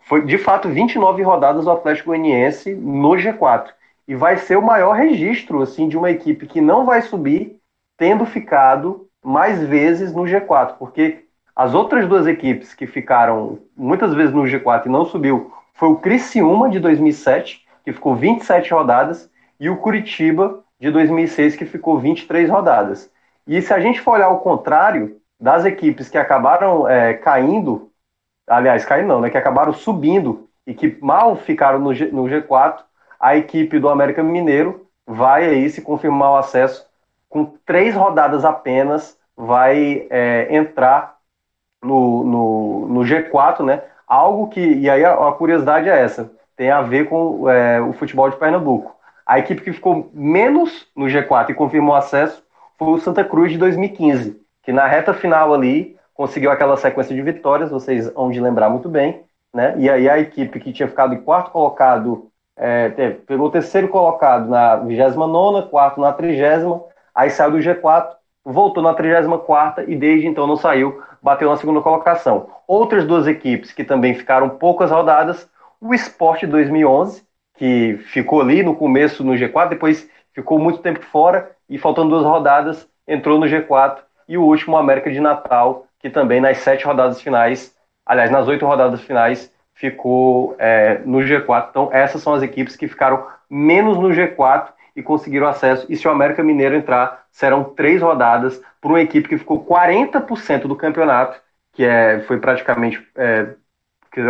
[0.02, 3.68] foi de fato 29 rodadas do Atlético Goianiense no G4
[4.06, 7.58] e vai ser o maior registro assim de uma equipe que não vai subir
[7.96, 11.24] tendo ficado mais vezes no G4, porque
[11.54, 15.96] as outras duas equipes que ficaram muitas vezes no G4 e não subiu foi o
[15.96, 19.30] Criciúma de 2007, que ficou 27 rodadas,
[19.60, 23.10] e o Curitiba de 2006, que ficou 23 rodadas.
[23.48, 27.90] E se a gente for olhar o contrário das equipes que acabaram é, caindo,
[28.46, 32.80] aliás, caindo não, né, que acabaram subindo e que mal ficaram no, G, no G4,
[33.18, 36.86] a equipe do América Mineiro vai aí se confirmar o acesso
[37.26, 41.16] com três rodadas apenas, vai é, entrar
[41.82, 43.82] no, no, no G4, né?
[44.06, 47.94] Algo que, e aí a, a curiosidade é essa, tem a ver com é, o
[47.94, 48.94] futebol de Pernambuco.
[49.24, 52.42] A equipe que ficou menos no G4 e confirmou acesso
[52.78, 57.22] foi o Santa Cruz de 2015, que na reta final ali conseguiu aquela sequência de
[57.22, 59.22] vitórias, vocês vão de lembrar muito bem,
[59.52, 59.74] né?
[59.78, 62.88] E aí a equipe que tinha ficado em quarto colocado, é,
[63.26, 66.80] pegou o terceiro colocado na 29, quarto na 30,
[67.14, 68.08] aí saiu do G4,
[68.44, 72.48] voltou na 34 e desde então não saiu bateu na segunda colocação.
[72.66, 75.48] Outras duas equipes que também ficaram poucas rodadas,
[75.80, 77.22] o Sport 2011,
[77.56, 82.24] que ficou ali no começo no G4, depois ficou muito tempo fora e faltando duas
[82.24, 83.98] rodadas entrou no G4
[84.28, 88.66] e o último América de Natal, que também nas sete rodadas finais, aliás, nas oito
[88.66, 91.68] rodadas finais, ficou é, no G4.
[91.70, 95.86] Então, essas são as equipes que ficaram menos no G4 e conseguiram acesso.
[95.88, 100.62] E se o América Mineiro entrar, serão três rodadas para uma equipe que ficou 40%
[100.62, 101.40] do campeonato,
[101.72, 103.54] que é, foi praticamente é,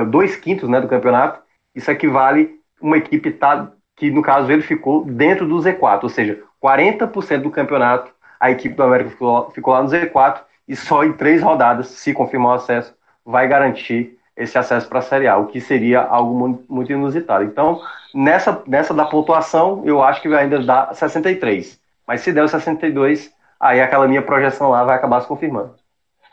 [0.08, 1.40] dois quintos né, do campeonato.
[1.74, 6.42] Isso equivale uma equipe tá, que, no caso, ele ficou dentro do Z4, ou seja,
[6.62, 11.12] 40% do campeonato, a equipe do América ficou, ficou lá no Z4 e só em
[11.12, 12.94] três rodadas, se confirmar o acesso,
[13.24, 17.44] vai garantir esse acesso para a Série A, o que seria algo muito inusitado.
[17.44, 17.80] Então,
[18.14, 21.80] nessa, nessa da pontuação, eu acho que vai ainda dar 63.
[22.06, 25.74] Mas se der o 62, aí aquela minha projeção lá vai acabar se confirmando.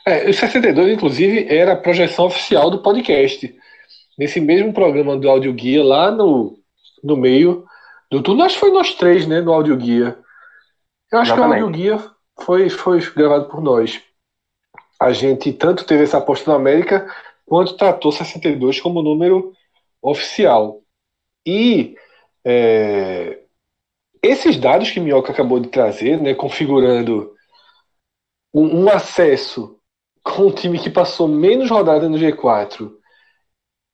[0.05, 3.55] É, o 62, inclusive, era a projeção oficial do podcast.
[4.17, 6.59] Nesse mesmo programa do Audio Guia, lá no,
[7.03, 7.65] no meio
[8.12, 10.18] do tudo, acho que foi nós três, né, no Audio Guia.
[11.12, 11.58] Eu acho Exatamente.
[11.58, 14.01] que o Audio Guia foi, foi gravado por nós.
[14.99, 17.08] A gente tanto teve essa aposta na América,
[17.45, 19.53] quanto tratou 62 como número
[20.01, 20.82] oficial.
[21.45, 21.95] E
[22.43, 23.39] é,
[24.22, 27.36] esses dados que Minhoca acabou de trazer, né, configurando
[28.53, 29.80] um, um acesso
[30.24, 32.91] com um time que passou menos rodada no G4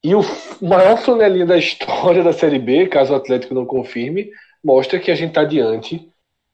[0.03, 0.21] E o
[0.61, 4.31] maior flanelinha da história da Série B, caso o Atlético não confirme,
[4.63, 6.09] mostra que a gente está diante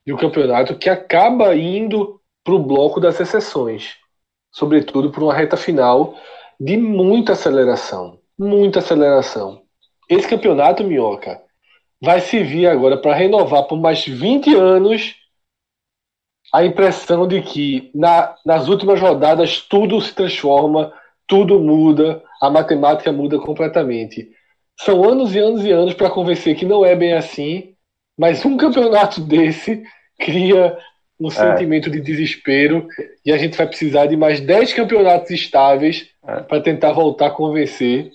[0.05, 3.95] de um campeonato que acaba indo para o bloco das exceções,
[4.51, 6.15] sobretudo por uma reta final
[6.59, 9.61] de muita aceleração, muita aceleração.
[10.09, 11.41] Esse campeonato, Minhoca,
[12.01, 15.15] vai servir agora para renovar por mais 20 anos
[16.53, 20.93] a impressão de que na, nas últimas rodadas tudo se transforma,
[21.27, 24.29] tudo muda, a matemática muda completamente.
[24.79, 27.73] São anos e anos e anos para convencer que não é bem assim,
[28.17, 29.83] mas um campeonato desse
[30.19, 30.77] cria
[31.19, 31.31] um é.
[31.31, 32.87] sentimento de desespero
[33.25, 36.41] e a gente vai precisar de mais 10 campeonatos estáveis é.
[36.41, 38.11] para tentar voltar a convencer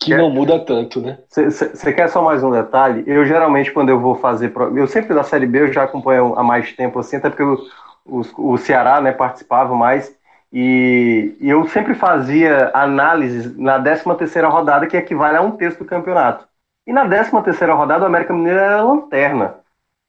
[0.00, 1.18] que quer, não muda tanto, né?
[1.28, 3.04] Você quer só mais um detalhe?
[3.06, 4.52] Eu geralmente, quando eu vou fazer.
[4.76, 7.58] Eu sempre da Série B eu já acompanho há mais tempo, assim, até porque o,
[8.04, 10.14] o, o Ceará né, participava mais.
[10.54, 15.84] E, eu sempre fazia análises na 13 terceira rodada, que equivale a um terço do
[15.84, 16.46] campeonato.
[16.86, 19.56] E na 13 terceira rodada, o América Mineiro era lanterna.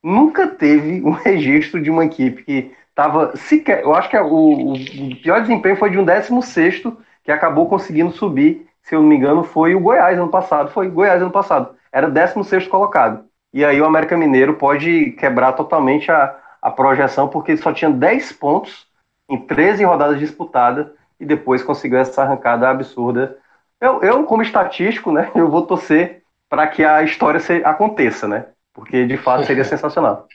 [0.03, 3.81] Nunca teve um registro de uma equipe que estava sequer.
[3.81, 6.83] Eu acho que o, o, pior desempenho foi de um 16
[7.23, 10.71] que acabou conseguindo subir se eu não me engano, foi o Goiás ano passado.
[10.71, 11.75] Foi Goiás ano passado.
[11.91, 13.25] Era 16 colocado.
[13.51, 18.33] E aí o América Mineiro pode quebrar totalmente a, a projeção, porque só tinha 10
[18.33, 18.84] pontos
[19.29, 20.87] em 13 rodadas disputadas
[21.19, 23.37] e depois conseguiu essa arrancada absurda.
[23.79, 28.47] Eu, eu como estatístico, né, eu vou torcer para que a história se, aconteça, né?
[28.73, 30.27] Porque de fato seria sensacional.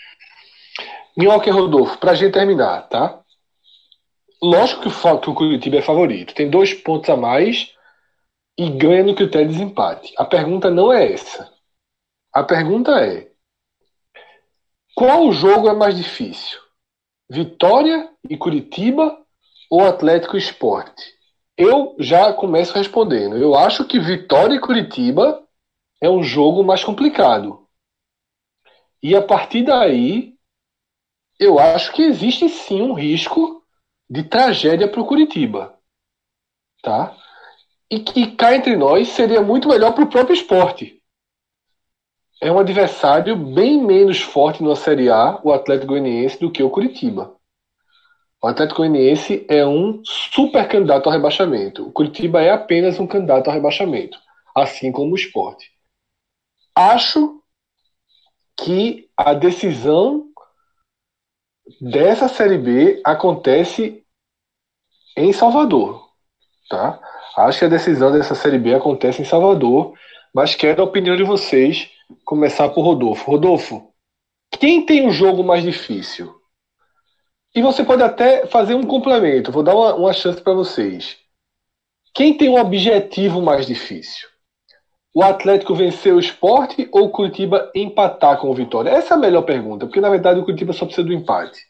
[1.16, 3.20] Minhoca e Rodolfo, para a gente terminar, tá?
[4.43, 6.34] Lógico que o, que o Curitiba é favorito.
[6.34, 7.74] Tem dois pontos a mais
[8.59, 10.14] e ganha no critério de desempate.
[10.16, 11.51] A pergunta não é essa.
[12.32, 13.30] A pergunta é:
[14.95, 16.59] qual jogo é mais difícil?
[17.30, 19.16] Vitória e Curitiba
[19.70, 21.14] ou Atlético Esporte?
[21.56, 23.36] Eu já começo respondendo.
[23.36, 25.46] Eu acho que Vitória e Curitiba
[26.00, 27.66] é um jogo mais complicado.
[29.02, 30.34] E a partir daí,
[31.38, 33.64] eu acho que existe sim um risco
[34.08, 35.78] de tragédia para o Curitiba.
[36.82, 37.16] Tá?
[37.90, 40.99] e que cá entre nós seria muito melhor para o próprio esporte.
[42.41, 46.70] É um adversário bem menos forte na Série A, o Atlético Goianiense, do que o
[46.70, 47.36] Curitiba.
[48.43, 51.86] O Atlético Goianiense é um super candidato ao rebaixamento.
[51.86, 54.18] O Curitiba é apenas um candidato ao rebaixamento,
[54.57, 55.70] assim como o esporte.
[56.74, 57.43] Acho
[58.57, 60.26] que a decisão
[61.78, 64.03] dessa Série B acontece
[65.14, 66.09] em Salvador.
[66.70, 66.99] Tá?
[67.36, 69.95] Acho que a decisão dessa Série B acontece em Salvador,
[70.34, 71.91] mas quero a opinião de vocês.
[72.24, 73.30] Começar por Rodolfo.
[73.30, 73.92] Rodolfo,
[74.50, 76.34] quem tem um jogo mais difícil?
[77.54, 79.50] E você pode até fazer um complemento.
[79.50, 81.18] Vou dar uma, uma chance para vocês.
[82.14, 84.28] Quem tem um objetivo mais difícil?
[85.14, 88.90] O Atlético vencer o esporte ou o Curitiba empatar com o Vitória?
[88.90, 91.61] Essa é a melhor pergunta, porque na verdade o Curitiba só precisa do empate.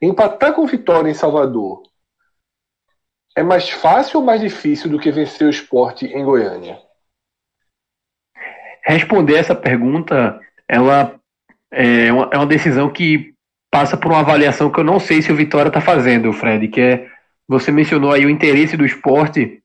[0.00, 1.82] Empatar com o Vitória em Salvador
[3.36, 6.80] é mais fácil ou mais difícil do que vencer o esporte em Goiânia?
[8.86, 10.38] Responder essa pergunta,
[10.68, 11.14] ela
[11.72, 13.32] é uma, é uma decisão que
[13.70, 16.80] passa por uma avaliação que eu não sei se o Vitória está fazendo, Fred, que
[16.80, 17.06] é
[17.48, 19.60] você mencionou aí o interesse do esporte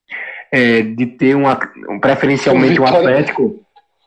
[0.52, 1.56] é, de ter uma,
[2.00, 3.60] preferencialmente um Atlético.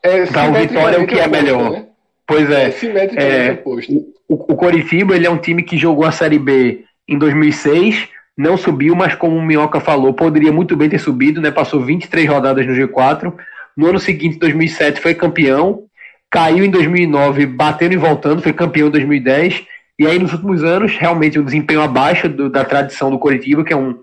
[0.03, 1.71] É, o Vitória o que é melhor.
[1.71, 1.87] Né?
[2.27, 2.75] Pois é.
[3.17, 7.19] é, é o, o Coritiba ele é um time que jogou a Série B em
[7.19, 11.51] 2006 não subiu, mas como o Minhoca falou, poderia muito bem ter subido, né?
[11.51, 13.33] Passou 23 rodadas no G4.
[13.77, 15.85] No ano seguinte, 2007, foi campeão.
[16.31, 19.65] Caiu em 2009, batendo e voltando, foi campeão em 2010.
[19.99, 23.73] E aí, nos últimos anos, realmente um desempenho abaixo do, da tradição do Coritiba, que
[23.73, 23.99] é um,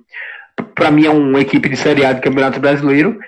[0.76, 3.20] para mim, é uma equipe de Série A do Campeonato Brasileiro.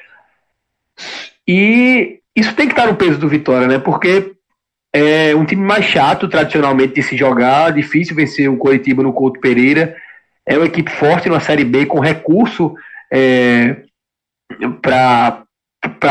[1.47, 3.79] E isso tem que estar no peso do Vitória, né?
[3.79, 4.33] Porque
[4.93, 9.39] é um time mais chato, tradicionalmente, de se jogar, difícil vencer o Coritiba no Couto
[9.39, 9.95] Pereira
[10.45, 12.75] é uma equipe forte na Série B, com recurso
[13.11, 13.83] é,
[14.81, 15.43] para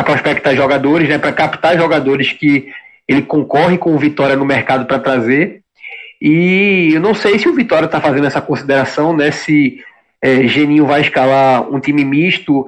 [0.05, 2.73] prospectar jogadores, né, para captar jogadores que
[3.09, 5.63] ele concorre com o Vitória no mercado para trazer.
[6.21, 9.83] E eu não sei se o Vitória está fazendo essa consideração, né, se
[10.21, 12.67] é, Geninho vai escalar um time misto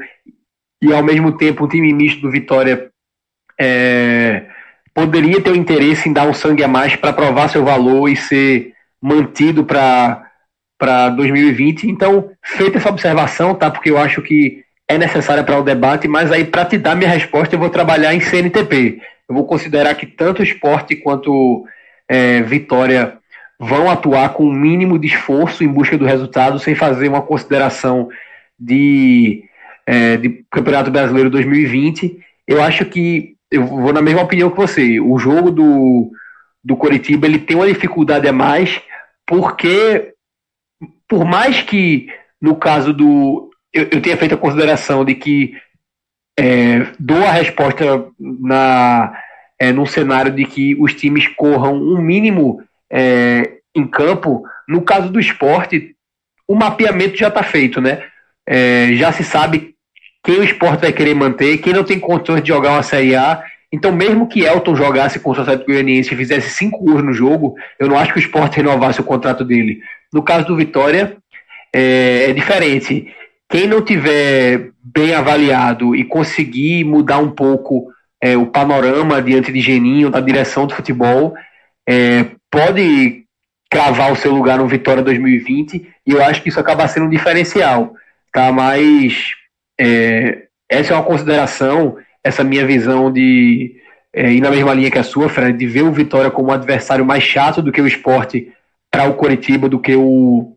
[0.83, 2.91] e ao mesmo tempo um time misto do Vitória
[3.59, 4.47] é,
[4.93, 8.17] poderia ter o interesse em dar um sangue a mais para provar seu valor e
[8.17, 10.25] ser mantido para
[10.77, 11.85] para 2020.
[11.89, 13.71] Então, feita essa observação, tá?
[13.71, 17.11] Porque eu acho que é necessária para o debate, mas aí para te dar minha
[17.11, 19.01] resposta eu vou trabalhar em CNTP.
[19.29, 21.65] Eu vou considerar que tanto o esporte quanto
[22.09, 23.19] é, Vitória
[23.59, 27.23] vão atuar com o um mínimo de esforço em busca do resultado, sem fazer uma
[27.23, 28.09] consideração
[28.59, 29.45] de
[29.87, 32.19] é, de Campeonato Brasileiro 2020.
[32.47, 35.01] Eu acho que eu vou na mesma opinião que você.
[35.01, 36.11] O jogo do,
[36.63, 38.81] do Coritiba ele tem uma dificuldade a mais,
[39.27, 40.15] porque
[41.09, 42.09] por mais que
[42.41, 43.51] no caso do.
[43.75, 45.55] Eu, eu tenha feito a consideração de que
[46.39, 49.13] é, dou a resposta na,
[49.59, 54.45] é, num cenário de que os times corram um mínimo é, em campo.
[54.69, 55.95] No caso do esporte,
[56.47, 58.03] o mapeamento já está feito, né?
[58.47, 59.75] É, já se sabe
[60.23, 63.43] quem o esporte vai querer manter, quem não tem condições de jogar uma Série A.
[63.73, 67.57] Então, mesmo que Elton jogasse com o Atlético Goianiense e fizesse cinco gols no jogo,
[67.79, 69.81] eu não acho que o esporte renovasse o contrato dele.
[70.13, 71.17] No caso do Vitória,
[71.75, 73.13] é, é diferente.
[73.49, 79.61] Quem não tiver bem avaliado e conseguir mudar um pouco é, o panorama diante de
[79.61, 81.35] Geninho, da direção do futebol,
[81.89, 83.25] é, pode
[83.71, 87.11] cravar o seu lugar no Vitória 2020 e eu acho que isso acaba sendo um
[87.11, 87.95] diferencial,
[88.33, 88.53] tá?
[88.53, 89.33] Mas
[89.79, 93.77] é, essa é uma consideração, essa minha visão de
[94.13, 96.53] é, ir na mesma linha que a sua, Fred, de ver o Vitória como um
[96.53, 98.53] adversário mais chato do que o esporte
[98.91, 100.54] para o Coritiba, do que o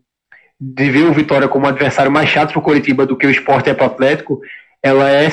[0.60, 3.30] de ver o Vitória como um adversário mais chato para o Coritiba do que o
[3.30, 4.40] esporte é para o Atlético,
[4.82, 5.30] ela é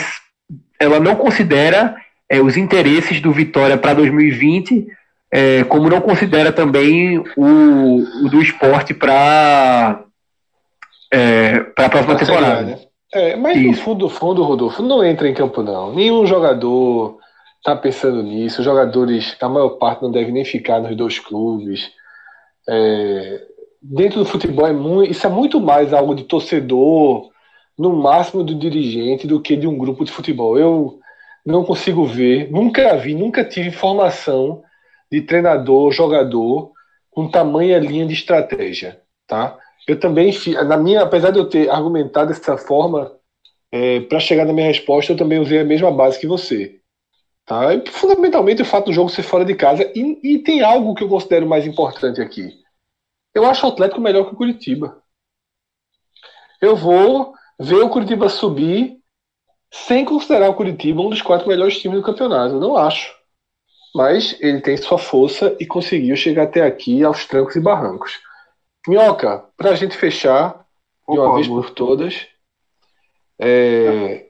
[0.80, 1.96] ela não considera
[2.30, 4.88] é, os interesses do Vitória para 2020
[5.32, 10.04] é, como não considera também o, o do esporte para
[11.12, 12.62] é, para a próxima temporada.
[12.62, 12.80] Né?
[13.14, 13.68] É, mas Isso.
[13.68, 15.94] no fundo, fundo, Rodolfo, não entra em campo não.
[15.94, 17.18] Nenhum jogador
[17.58, 18.60] está pensando nisso.
[18.60, 21.92] Os jogadores, a maior parte não deve nem ficar nos dois clubes.
[22.68, 23.42] É,
[23.94, 27.30] dentro do futebol é muito, isso é muito mais algo de torcedor,
[27.78, 30.58] no máximo do dirigente, do que de um grupo de futebol.
[30.58, 31.00] Eu
[31.46, 34.64] não consigo ver, nunca vi, nunca tive informação
[35.12, 36.72] de treinador, jogador
[37.12, 39.58] com tamanha linha de estratégia, tá?
[39.88, 40.34] Eu também,
[40.68, 43.12] na minha, apesar de eu ter argumentado dessa forma,
[43.72, 46.80] é, para chegar na minha resposta, eu também usei a mesma base que você.
[47.46, 47.74] Tá?
[47.76, 49.90] E, fundamentalmente o fato do jogo ser fora de casa.
[49.96, 52.65] E, e, tem algo que eu considero mais importante aqui.
[53.36, 55.04] Eu acho o Atlético melhor que o Curitiba.
[56.62, 58.98] Eu vou ver o Curitiba subir
[59.70, 62.56] sem considerar o Curitiba um dos quatro melhores times do campeonato.
[62.56, 63.14] Eu não acho.
[63.94, 68.22] Mas ele tem sua força e conseguiu chegar até aqui aos trancos e barrancos.
[68.88, 70.66] Minhoca, para a gente fechar
[71.08, 72.28] de uma vez por todas,
[73.40, 74.28] é,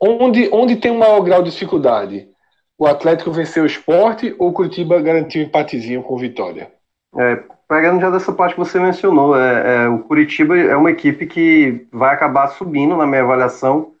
[0.00, 2.28] onde, onde tem um maior grau de dificuldade?
[2.76, 6.72] O Atlético venceu o esporte ou o Curitiba garantiu um empatezinho com vitória?
[7.16, 7.44] É,
[7.74, 11.88] pegando já dessa parte que você mencionou, é, é, o Curitiba é uma equipe que
[11.92, 13.94] vai acabar subindo na minha avaliação,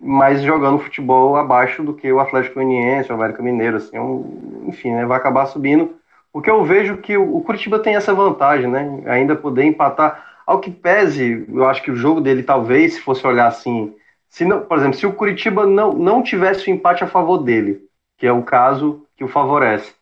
[0.00, 4.64] mas jogando futebol abaixo do que o Atlético Goianiense, o América Mineiro, assim, é um,
[4.68, 5.92] enfim, né, vai acabar subindo
[6.32, 9.02] porque eu vejo que o Curitiba tem essa vantagem, né?
[9.06, 10.42] Ainda poder empatar.
[10.46, 13.92] Ao que pese, eu acho que o jogo dele, talvez, se fosse olhar assim.
[14.28, 17.80] Se não, por exemplo, se o Curitiba não, não tivesse o empate a favor dele,
[18.16, 19.92] que é o caso que o favorece,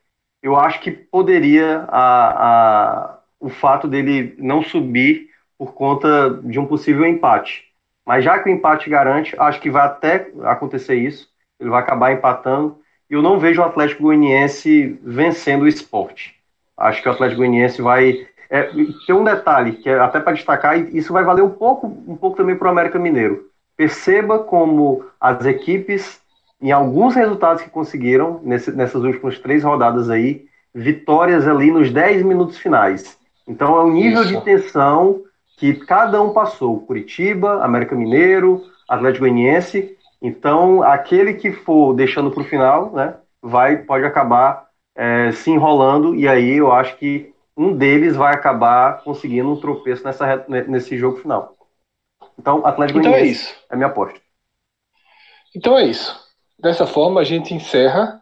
[0.42, 5.28] eu acho que poderia a, a, o fato dele não subir
[5.58, 7.64] por conta de um possível empate.
[8.06, 11.28] Mas já que o empate garante, acho que vai até acontecer isso.
[11.60, 16.34] Ele vai acabar empatando eu não vejo o Atlético Goianiense vencendo o esporte.
[16.76, 18.26] Acho que o Atlético Goianiense vai.
[18.50, 18.64] É,
[19.06, 22.16] tem um detalhe que é até para destacar, e isso vai valer um pouco, um
[22.16, 23.48] pouco também para o América Mineiro.
[23.76, 26.20] Perceba como as equipes,
[26.60, 32.22] em alguns resultados que conseguiram nesse, nessas últimas três rodadas aí, vitórias ali nos 10
[32.22, 33.18] minutos finais.
[33.46, 34.34] Então é um nível isso.
[34.34, 35.22] de tensão
[35.56, 36.80] que cada um passou.
[36.80, 43.76] Curitiba, América Mineiro, Atlético Goianiense, então, aquele que for deixando para o final, né, vai,
[43.78, 49.50] pode acabar é, se enrolando, e aí eu acho que um deles vai acabar conseguindo
[49.50, 51.56] um tropeço nessa, nesse jogo final.
[52.38, 53.54] Então, Atlético então é isso.
[53.70, 54.20] É minha aposta.
[55.54, 56.27] Então é isso.
[56.58, 58.20] Dessa forma, a gente encerra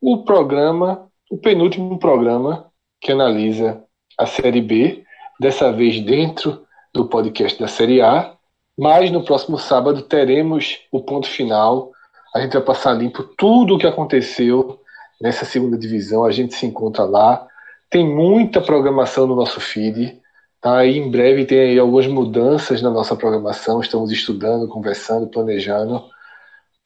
[0.00, 2.70] o programa, o penúltimo programa
[3.00, 3.82] que analisa
[4.16, 5.02] a Série B,
[5.40, 6.64] dessa vez dentro
[6.94, 8.34] do podcast da Série A.
[8.78, 11.90] Mas no próximo sábado teremos o ponto final.
[12.32, 14.80] A gente vai passar limpo tudo o que aconteceu
[15.20, 16.24] nessa segunda divisão.
[16.24, 17.44] A gente se encontra lá.
[17.90, 20.20] Tem muita programação no nosso feed.
[20.60, 20.84] Tá?
[20.84, 23.80] E em breve tem aí algumas mudanças na nossa programação.
[23.80, 26.04] Estamos estudando, conversando, planejando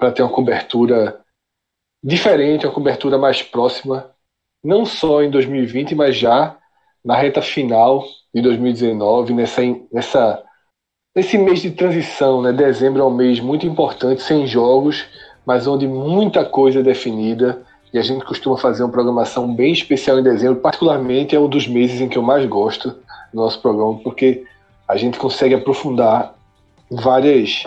[0.03, 1.21] para ter uma cobertura
[2.03, 4.11] diferente, uma cobertura mais próxima,
[4.65, 6.59] não só em 2020, mas já
[7.05, 8.05] na reta final
[8.35, 9.63] de 2019, nessa,
[9.93, 10.43] nessa
[11.15, 15.05] Nesse mês de transição, né, dezembro é um mês muito importante, sem jogos,
[15.45, 17.63] mas onde muita coisa é definida.
[17.93, 20.63] E a gente costuma fazer uma programação bem especial em dezembro.
[20.63, 22.93] Particularmente é um dos meses em que eu mais gosto
[23.33, 24.45] do nosso programa, porque
[24.89, 26.35] a gente consegue aprofundar
[26.91, 27.65] várias,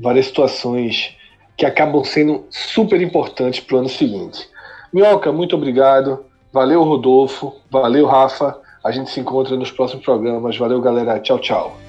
[0.00, 1.14] várias situações
[1.56, 4.48] que acabam sendo super importantes para o ano seguinte.
[4.92, 6.24] Minhoca, muito obrigado.
[6.52, 7.54] Valeu, Rodolfo.
[7.70, 8.56] Valeu, Rafa.
[8.84, 10.56] A gente se encontra nos próximos programas.
[10.56, 11.18] Valeu, galera.
[11.18, 11.85] Tchau, tchau.